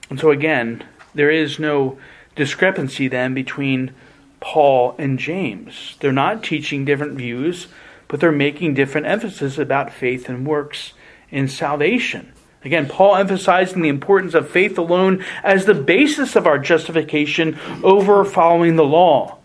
And 0.10 0.20
so, 0.20 0.32
again, 0.32 0.84
there 1.14 1.30
is 1.30 1.60
no 1.60 2.00
discrepancy 2.36 3.08
then 3.08 3.34
between 3.34 3.94
Paul 4.40 4.96
and 4.98 5.20
James. 5.20 5.96
They're 6.00 6.12
not 6.12 6.44
teaching 6.44 6.86
different 6.86 7.18
views, 7.18 7.68
but 8.10 8.20
they're 8.20 8.32
making 8.34 8.74
different 8.74 9.08
emphasis 9.08 9.58
about 9.58 9.94
faith 9.94 10.28
and 10.28 10.46
works 10.46 10.92
in 11.30 11.48
salvation. 11.48 12.34
Again, 12.66 12.90
Paul 12.90 13.16
emphasizing 13.16 13.82
the 13.82 13.88
importance 13.88 14.34
of 14.34 14.50
faith 14.50 14.78
alone 14.78 15.24
as 15.44 15.64
the 15.64 15.74
basis 15.74 16.36
of 16.36 16.46
our 16.46 16.60
justification 16.60 17.58
over 17.84 18.26
following 18.26 18.76
the 18.76 18.84
law. 18.84 19.38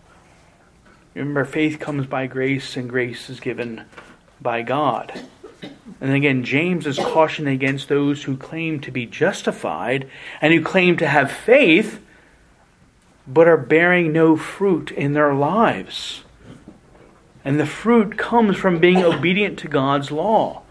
Remember, 1.13 1.45
faith 1.45 1.79
comes 1.79 2.07
by 2.07 2.27
grace, 2.27 2.75
and 2.75 2.89
grace 2.89 3.29
is 3.29 3.39
given 3.39 3.85
by 4.41 4.63
God. 4.63 5.13
And 6.01 6.11
again, 6.13 6.43
James 6.43 6.85
is 6.85 6.99
cautioning 6.99 7.53
against 7.53 7.87
those 7.87 8.23
who 8.23 8.35
claim 8.35 8.81
to 8.81 8.91
be 8.91 9.05
justified 9.05 10.09
and 10.41 10.53
who 10.53 10.61
claim 10.61 10.97
to 10.97 11.07
have 11.07 11.31
faith, 11.31 12.01
but 13.25 13.47
are 13.47 13.55
bearing 13.55 14.11
no 14.11 14.35
fruit 14.35 14.91
in 14.91 15.13
their 15.13 15.33
lives. 15.33 16.24
And 17.45 17.59
the 17.59 17.65
fruit 17.65 18.17
comes 18.17 18.57
from 18.57 18.79
being 18.79 19.03
obedient 19.03 19.59
to 19.59 19.67
God's 19.67 20.11
law. 20.11 20.63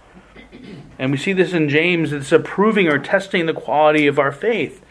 And 0.99 1.13
we 1.13 1.17
see 1.17 1.33
this 1.33 1.53
in 1.53 1.69
James, 1.69 2.13
it's 2.13 2.33
approving 2.33 2.89
or 2.89 2.99
testing 2.99 3.47
the 3.47 3.55
quality 3.55 4.07
of 4.07 4.19
our 4.19 4.33
faith. 4.33 4.85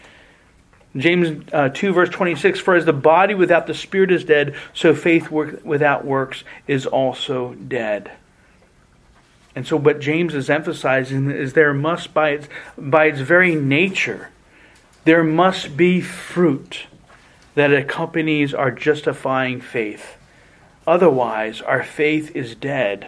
James 0.96 1.44
uh, 1.52 1.70
2, 1.70 1.94
verse 1.94 2.10
26 2.10 2.60
For 2.60 2.76
as 2.76 2.86
the 2.86 2.94
body 2.94 3.34
without 3.34 3.68
the 3.68 3.74
spirit 3.74 4.12
is 4.12 4.24
dead, 4.24 4.56
so 4.74 4.94
faith 4.94 5.30
work, 5.30 5.64
without 5.66 6.06
works 6.06 6.44
is 6.68 6.86
also 6.86 7.54
dead. 7.56 8.12
And 9.56 9.68
so, 9.68 9.78
what 9.78 10.00
James 10.00 10.34
is 10.34 10.50
emphasizing 10.50 11.30
is 11.30 11.54
there 11.54 11.74
must, 11.74 12.14
by 12.14 12.30
its, 12.30 12.48
by 12.78 13.06
its 13.06 13.20
very 13.20 13.56
nature, 13.56 14.30
there 15.04 15.24
must 15.24 15.76
be 15.76 16.02
fruit 16.02 16.86
that 17.56 17.74
accompanies 17.74 18.54
our 18.54 18.72
justifying 18.72 19.62
faith. 19.62 20.18
Otherwise, 20.86 21.62
our 21.62 21.84
faith 21.84 22.36
is 22.36 22.56
dead, 22.56 23.08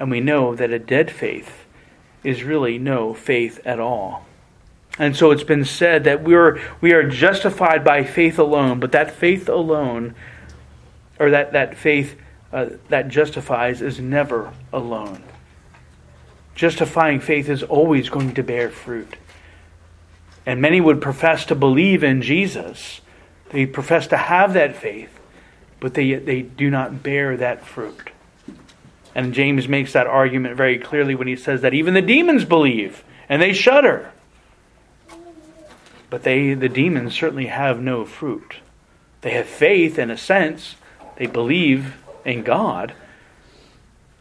and 0.00 0.10
we 0.10 0.20
know 0.20 0.54
that 0.54 0.70
a 0.70 0.78
dead 0.78 1.10
faith 1.10 1.64
is 2.24 2.42
really 2.42 2.78
no 2.78 3.14
faith 3.14 3.60
at 3.64 3.78
all. 3.78 4.26
And 4.98 5.14
so 5.14 5.30
it's 5.30 5.44
been 5.44 5.64
said 5.64 6.04
that 6.04 6.24
we 6.24 6.34
are, 6.34 6.60
we 6.80 6.92
are 6.92 7.08
justified 7.08 7.84
by 7.84 8.02
faith 8.02 8.38
alone, 8.38 8.80
but 8.80 8.92
that 8.92 9.12
faith 9.12 9.48
alone, 9.48 10.14
or 11.20 11.30
that, 11.30 11.52
that 11.52 11.76
faith 11.76 12.16
uh, 12.52 12.70
that 12.88 13.08
justifies, 13.08 13.80
is 13.80 14.00
never 14.00 14.52
alone. 14.72 15.22
Justifying 16.56 17.20
faith 17.20 17.48
is 17.48 17.62
always 17.62 18.08
going 18.08 18.34
to 18.34 18.42
bear 18.42 18.70
fruit. 18.70 19.16
And 20.44 20.60
many 20.60 20.80
would 20.80 21.00
profess 21.00 21.44
to 21.46 21.54
believe 21.54 22.02
in 22.02 22.22
Jesus. 22.22 23.00
They 23.50 23.66
profess 23.66 24.08
to 24.08 24.16
have 24.16 24.54
that 24.54 24.74
faith, 24.74 25.17
but 25.80 25.94
they, 25.94 26.14
they 26.14 26.42
do 26.42 26.70
not 26.70 27.02
bear 27.02 27.36
that 27.36 27.64
fruit. 27.64 28.10
And 29.14 29.34
James 29.34 29.68
makes 29.68 29.92
that 29.92 30.06
argument 30.06 30.56
very 30.56 30.78
clearly 30.78 31.14
when 31.14 31.28
he 31.28 31.36
says 31.36 31.62
that 31.62 31.74
even 31.74 31.94
the 31.94 32.02
demons 32.02 32.44
believe 32.44 33.02
and 33.28 33.40
they 33.42 33.52
shudder. 33.52 34.12
But 36.10 36.22
they, 36.22 36.54
the 36.54 36.68
demons, 36.68 37.14
certainly 37.14 37.46
have 37.46 37.80
no 37.80 38.04
fruit. 38.04 38.56
They 39.20 39.30
have 39.32 39.46
faith 39.46 39.98
in 39.98 40.10
a 40.10 40.16
sense, 40.16 40.76
they 41.16 41.26
believe 41.26 41.96
in 42.24 42.42
God, 42.42 42.94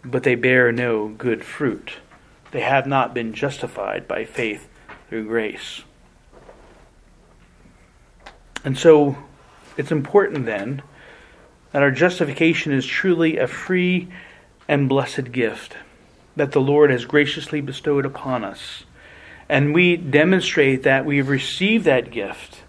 but 0.04 0.24
they 0.24 0.36
bear 0.36 0.72
no 0.72 1.08
good 1.08 1.44
fruit. 1.44 1.94
They 2.52 2.62
have 2.62 2.88
not 2.88 3.14
been 3.14 3.34
justified 3.34 4.08
by 4.08 4.26
faith 4.26 4.68
through 5.10 5.28
grace. 5.28 5.84
And 8.64 8.78
so 8.78 9.18
it's 9.78 9.92
important 9.92 10.46
then 10.46 10.82
that 11.78 11.84
our 11.84 11.92
justification 11.92 12.74
is 12.74 12.88
truly 12.88 13.38
a 13.38 13.46
free 13.46 14.08
and 14.68 14.90
blessed 14.90 15.32
gift 15.32 15.78
that 16.36 16.52
the 16.52 16.60
Lord 16.60 16.90
has 16.90 17.06
graciously 17.06 17.62
bestowed 17.62 18.04
upon 18.04 18.44
us. 18.44 18.84
And 19.48 19.76
we 19.76 19.96
demonstrate 19.96 20.82
that 20.82 21.06
we've 21.06 21.30
received 21.30 21.86
that 21.86 22.10
gift 22.10 22.64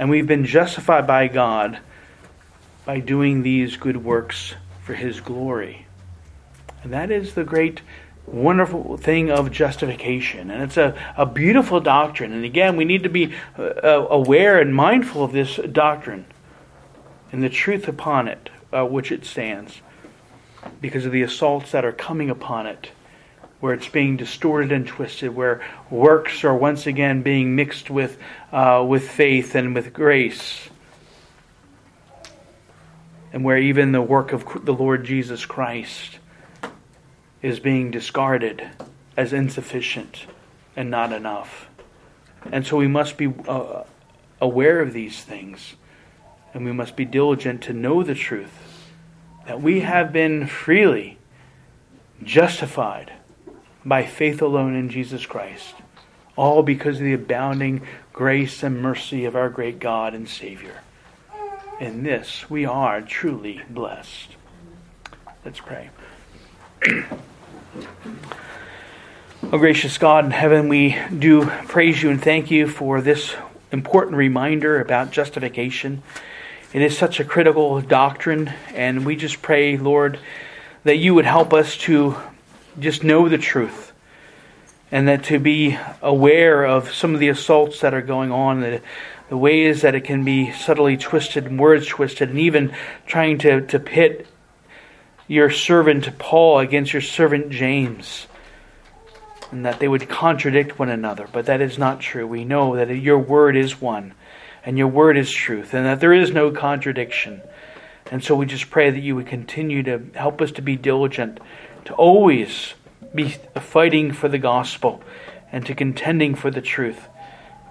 and 0.00 0.10
we've 0.10 0.26
been 0.26 0.44
justified 0.46 1.06
by 1.06 1.28
God 1.28 1.78
by 2.84 2.98
doing 2.98 3.44
these 3.44 3.76
good 3.76 3.98
works 3.98 4.54
for 4.82 4.94
His 4.94 5.20
glory. 5.20 5.86
And 6.82 6.92
that 6.92 7.12
is 7.12 7.34
the 7.34 7.44
great, 7.44 7.82
wonderful 8.26 8.96
thing 8.96 9.30
of 9.30 9.52
justification. 9.52 10.50
And 10.50 10.60
it's 10.60 10.76
a, 10.76 11.00
a 11.16 11.24
beautiful 11.24 11.78
doctrine. 11.78 12.32
And 12.32 12.44
again, 12.44 12.76
we 12.76 12.84
need 12.84 13.04
to 13.04 13.08
be 13.08 13.32
uh, 13.56 13.62
uh 13.62 14.06
aware 14.10 14.58
and 14.58 14.74
mindful 14.74 15.22
of 15.22 15.30
this 15.30 15.54
doctrine 15.70 16.26
and 17.32 17.42
the 17.42 17.48
truth 17.48 17.88
upon 17.88 18.28
it, 18.28 18.50
uh, 18.72 18.84
which 18.84 19.10
it 19.10 19.24
stands, 19.24 19.80
because 20.80 21.04
of 21.06 21.12
the 21.12 21.22
assaults 21.22 21.72
that 21.72 21.84
are 21.84 21.92
coming 21.92 22.30
upon 22.30 22.66
it 22.66 22.90
where 23.60 23.72
it's 23.72 23.88
being 23.88 24.16
distorted 24.16 24.70
and 24.72 24.86
twisted, 24.86 25.34
where 25.34 25.62
works 25.88 26.44
are 26.44 26.54
once 26.54 26.86
again 26.86 27.22
being 27.22 27.56
mixed 27.56 27.88
with, 27.88 28.18
uh, 28.52 28.84
with 28.86 29.08
faith 29.08 29.54
and 29.54 29.74
with 29.74 29.92
grace. 29.92 30.68
and 33.34 33.42
where 33.42 33.58
even 33.58 33.90
the 33.90 34.00
work 34.00 34.32
of 34.32 34.64
the 34.64 34.72
Lord 34.72 35.04
Jesus 35.04 35.44
Christ 35.44 36.20
is 37.42 37.58
being 37.58 37.90
discarded 37.90 38.64
as 39.16 39.32
insufficient 39.32 40.26
and 40.76 40.88
not 40.88 41.12
enough. 41.12 41.68
And 42.52 42.64
so 42.64 42.76
we 42.76 42.86
must 42.86 43.16
be 43.16 43.34
uh, 43.48 43.82
aware 44.40 44.80
of 44.80 44.92
these 44.92 45.20
things, 45.20 45.74
and 46.54 46.64
we 46.64 46.72
must 46.72 46.96
be 46.96 47.04
diligent 47.04 47.60
to 47.62 47.72
know 47.72 48.02
the 48.02 48.14
truth 48.14 48.84
that 49.46 49.60
we 49.60 49.80
have 49.80 50.12
been 50.12 50.46
freely 50.46 51.18
justified 52.22 53.12
by 53.84 54.04
faith 54.04 54.40
alone 54.40 54.74
in 54.74 54.88
Jesus 54.88 55.26
Christ, 55.26 55.74
all 56.36 56.62
because 56.62 56.96
of 56.96 57.04
the 57.04 57.12
abounding 57.12 57.82
grace 58.12 58.62
and 58.62 58.80
mercy 58.80 59.26
of 59.26 59.36
our 59.36 59.50
great 59.50 59.78
God 59.78 60.14
and 60.14 60.28
Savior. 60.28 60.80
In 61.80 62.04
this 62.04 62.48
we 62.48 62.64
are 62.64 63.02
truly 63.02 63.60
blessed. 63.68 64.36
Let's 65.44 65.60
pray. 65.60 65.90
oh, 69.42 69.58
gracious 69.58 69.98
God 69.98 70.24
in 70.24 70.30
heaven, 70.30 70.68
we 70.68 70.96
do 71.18 71.46
praise 71.68 72.02
you 72.02 72.08
and 72.10 72.22
thank 72.22 72.50
you 72.50 72.68
for 72.68 73.02
this 73.02 73.34
important 73.72 74.16
reminder 74.16 74.80
about 74.80 75.10
justification. 75.10 76.02
It 76.74 76.82
is 76.82 76.98
such 76.98 77.20
a 77.20 77.24
critical 77.24 77.80
doctrine, 77.80 78.52
and 78.74 79.06
we 79.06 79.14
just 79.14 79.40
pray, 79.40 79.76
Lord, 79.76 80.18
that 80.82 80.96
you 80.96 81.14
would 81.14 81.24
help 81.24 81.52
us 81.52 81.76
to 81.76 82.16
just 82.80 83.04
know 83.04 83.28
the 83.28 83.38
truth 83.38 83.92
and 84.90 85.06
that 85.06 85.22
to 85.26 85.38
be 85.38 85.78
aware 86.02 86.64
of 86.64 86.92
some 86.92 87.14
of 87.14 87.20
the 87.20 87.28
assaults 87.28 87.80
that 87.82 87.94
are 87.94 88.02
going 88.02 88.32
on, 88.32 88.60
the, 88.60 88.80
the 89.28 89.36
ways 89.36 89.82
that 89.82 89.94
it 89.94 90.00
can 90.00 90.24
be 90.24 90.50
subtly 90.50 90.96
twisted 90.96 91.44
and 91.44 91.60
words 91.60 91.86
twisted, 91.86 92.30
and 92.30 92.40
even 92.40 92.74
trying 93.06 93.38
to, 93.38 93.64
to 93.68 93.78
pit 93.78 94.26
your 95.28 95.50
servant 95.52 96.18
Paul 96.18 96.58
against 96.58 96.92
your 96.92 97.02
servant 97.02 97.50
James, 97.50 98.26
and 99.52 99.64
that 99.64 99.78
they 99.78 99.86
would 99.86 100.08
contradict 100.08 100.76
one 100.76 100.88
another. 100.88 101.28
But 101.32 101.46
that 101.46 101.60
is 101.60 101.78
not 101.78 102.00
true. 102.00 102.26
We 102.26 102.44
know 102.44 102.74
that 102.74 102.90
your 102.90 103.20
word 103.20 103.54
is 103.54 103.80
one, 103.80 104.12
and 104.64 104.78
your 104.78 104.88
word 104.88 105.16
is 105.16 105.30
truth, 105.30 105.74
and 105.74 105.86
that 105.86 106.00
there 106.00 106.12
is 106.12 106.30
no 106.30 106.50
contradiction. 106.50 107.42
And 108.10 108.22
so 108.22 108.34
we 108.34 108.46
just 108.46 108.70
pray 108.70 108.90
that 108.90 109.00
you 109.00 109.16
would 109.16 109.26
continue 109.26 109.82
to 109.84 110.02
help 110.14 110.40
us 110.40 110.52
to 110.52 110.62
be 110.62 110.76
diligent, 110.76 111.40
to 111.86 111.94
always 111.94 112.74
be 113.14 113.30
fighting 113.60 114.12
for 114.12 114.28
the 114.28 114.38
gospel 114.38 115.02
and 115.52 115.64
to 115.66 115.74
contending 115.74 116.34
for 116.34 116.50
the 116.50 116.60
truth 116.60 117.08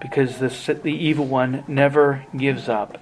because 0.00 0.38
the, 0.38 0.74
the 0.74 0.94
evil 0.94 1.26
one 1.26 1.64
never 1.66 2.26
gives 2.36 2.68
up. 2.68 2.98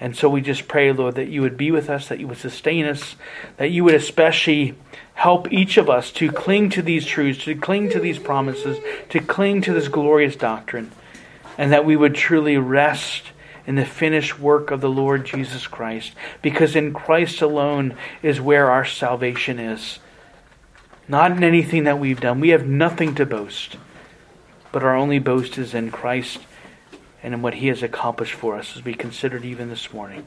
And 0.00 0.16
so 0.16 0.28
we 0.28 0.40
just 0.40 0.68
pray, 0.68 0.92
Lord, 0.92 1.16
that 1.16 1.28
you 1.28 1.42
would 1.42 1.56
be 1.56 1.72
with 1.72 1.90
us, 1.90 2.08
that 2.08 2.20
you 2.20 2.28
would 2.28 2.38
sustain 2.38 2.84
us, 2.84 3.16
that 3.56 3.70
you 3.70 3.82
would 3.82 3.94
especially 3.94 4.76
help 5.14 5.52
each 5.52 5.76
of 5.76 5.90
us 5.90 6.12
to 6.12 6.30
cling 6.30 6.70
to 6.70 6.82
these 6.82 7.04
truths, 7.04 7.44
to 7.44 7.56
cling 7.56 7.90
to 7.90 7.98
these 7.98 8.20
promises, 8.20 8.78
to 9.08 9.18
cling 9.18 9.62
to 9.62 9.72
this 9.72 9.88
glorious 9.88 10.36
doctrine, 10.36 10.92
and 11.58 11.72
that 11.72 11.84
we 11.84 11.96
would 11.96 12.14
truly 12.14 12.56
rest 12.56 13.24
in 13.66 13.74
the 13.74 13.84
finished 13.84 14.38
work 14.38 14.70
of 14.70 14.80
the 14.80 14.88
Lord 14.88 15.26
Jesus 15.26 15.66
Christ, 15.66 16.14
because 16.40 16.74
in 16.74 16.94
Christ 16.94 17.42
alone 17.42 17.94
is 18.22 18.40
where 18.40 18.70
our 18.70 18.86
salvation 18.86 19.58
is 19.58 19.98
not 21.08 21.32
in 21.32 21.42
anything 21.42 21.84
that 21.84 21.98
we've 21.98 22.20
done. 22.20 22.38
We 22.38 22.50
have 22.50 22.66
nothing 22.66 23.14
to 23.14 23.26
boast, 23.26 23.76
but 24.70 24.84
our 24.84 24.94
only 24.94 25.18
boast 25.18 25.56
is 25.56 25.74
in 25.74 25.90
Christ 25.90 26.40
and 27.22 27.32
in 27.32 27.42
what 27.42 27.54
He 27.54 27.68
has 27.68 27.82
accomplished 27.82 28.34
for 28.34 28.56
us, 28.56 28.76
as 28.76 28.84
we 28.84 28.94
considered 28.94 29.44
even 29.44 29.70
this 29.70 29.92
morning. 29.92 30.26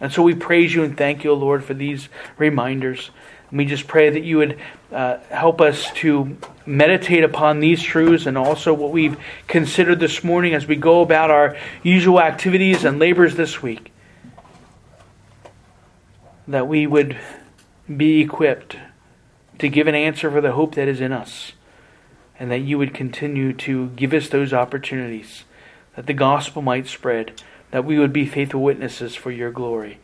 And 0.00 0.12
so 0.12 0.22
we 0.22 0.34
praise 0.34 0.74
you 0.74 0.84
and 0.84 0.96
thank 0.96 1.24
you, 1.24 1.32
Lord, 1.32 1.64
for 1.64 1.74
these 1.74 2.08
reminders. 2.36 3.10
We 3.50 3.64
just 3.64 3.86
pray 3.86 4.10
that 4.10 4.24
you 4.24 4.36
would 4.38 4.58
uh, 4.92 5.18
help 5.30 5.60
us 5.60 5.90
to 5.94 6.36
meditate 6.66 7.24
upon 7.24 7.60
these 7.60 7.82
truths 7.82 8.26
and 8.26 8.36
also 8.36 8.74
what 8.74 8.90
we've 8.90 9.16
considered 9.46 10.00
this 10.00 10.22
morning 10.22 10.52
as 10.52 10.66
we 10.66 10.76
go 10.76 11.00
about 11.00 11.30
our 11.30 11.56
usual 11.82 12.20
activities 12.20 12.84
and 12.84 12.98
labors 12.98 13.36
this 13.36 13.62
week. 13.62 13.90
That 16.46 16.68
we 16.68 16.86
would 16.86 17.16
be 17.96 18.20
equipped 18.20 18.76
to 19.58 19.68
give 19.68 19.86
an 19.86 19.94
answer 19.94 20.30
for 20.30 20.40
the 20.40 20.52
hope 20.52 20.74
that 20.74 20.88
is 20.88 21.00
in 21.00 21.12
us, 21.12 21.52
and 22.38 22.50
that 22.50 22.60
you 22.60 22.78
would 22.78 22.94
continue 22.94 23.52
to 23.52 23.88
give 23.90 24.12
us 24.12 24.28
those 24.28 24.52
opportunities, 24.52 25.44
that 25.96 26.06
the 26.06 26.14
gospel 26.14 26.62
might 26.62 26.86
spread, 26.86 27.40
that 27.70 27.84
we 27.84 27.98
would 27.98 28.12
be 28.12 28.26
faithful 28.26 28.62
witnesses 28.62 29.14
for 29.14 29.30
your 29.30 29.50
glory. 29.50 29.98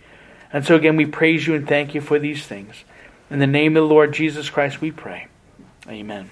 And 0.53 0.65
so 0.65 0.77
again, 0.77 0.97
we 0.97 1.07
praise 1.07 1.47
you 1.47 1.55
and 1.55 1.69
thank 1.69 1.95
you 1.95 2.01
for 2.01 2.19
these 2.19 2.47
things. 2.47 2.85
In 3.31 3.39
the 3.39 3.47
name 3.47 3.77
of 3.77 3.83
the 3.83 3.89
Lord 3.89 4.13
Jesus 4.13 4.51
Christ, 4.51 4.81
we 4.81 4.91
pray. 4.91 5.29
Amen. 5.89 6.31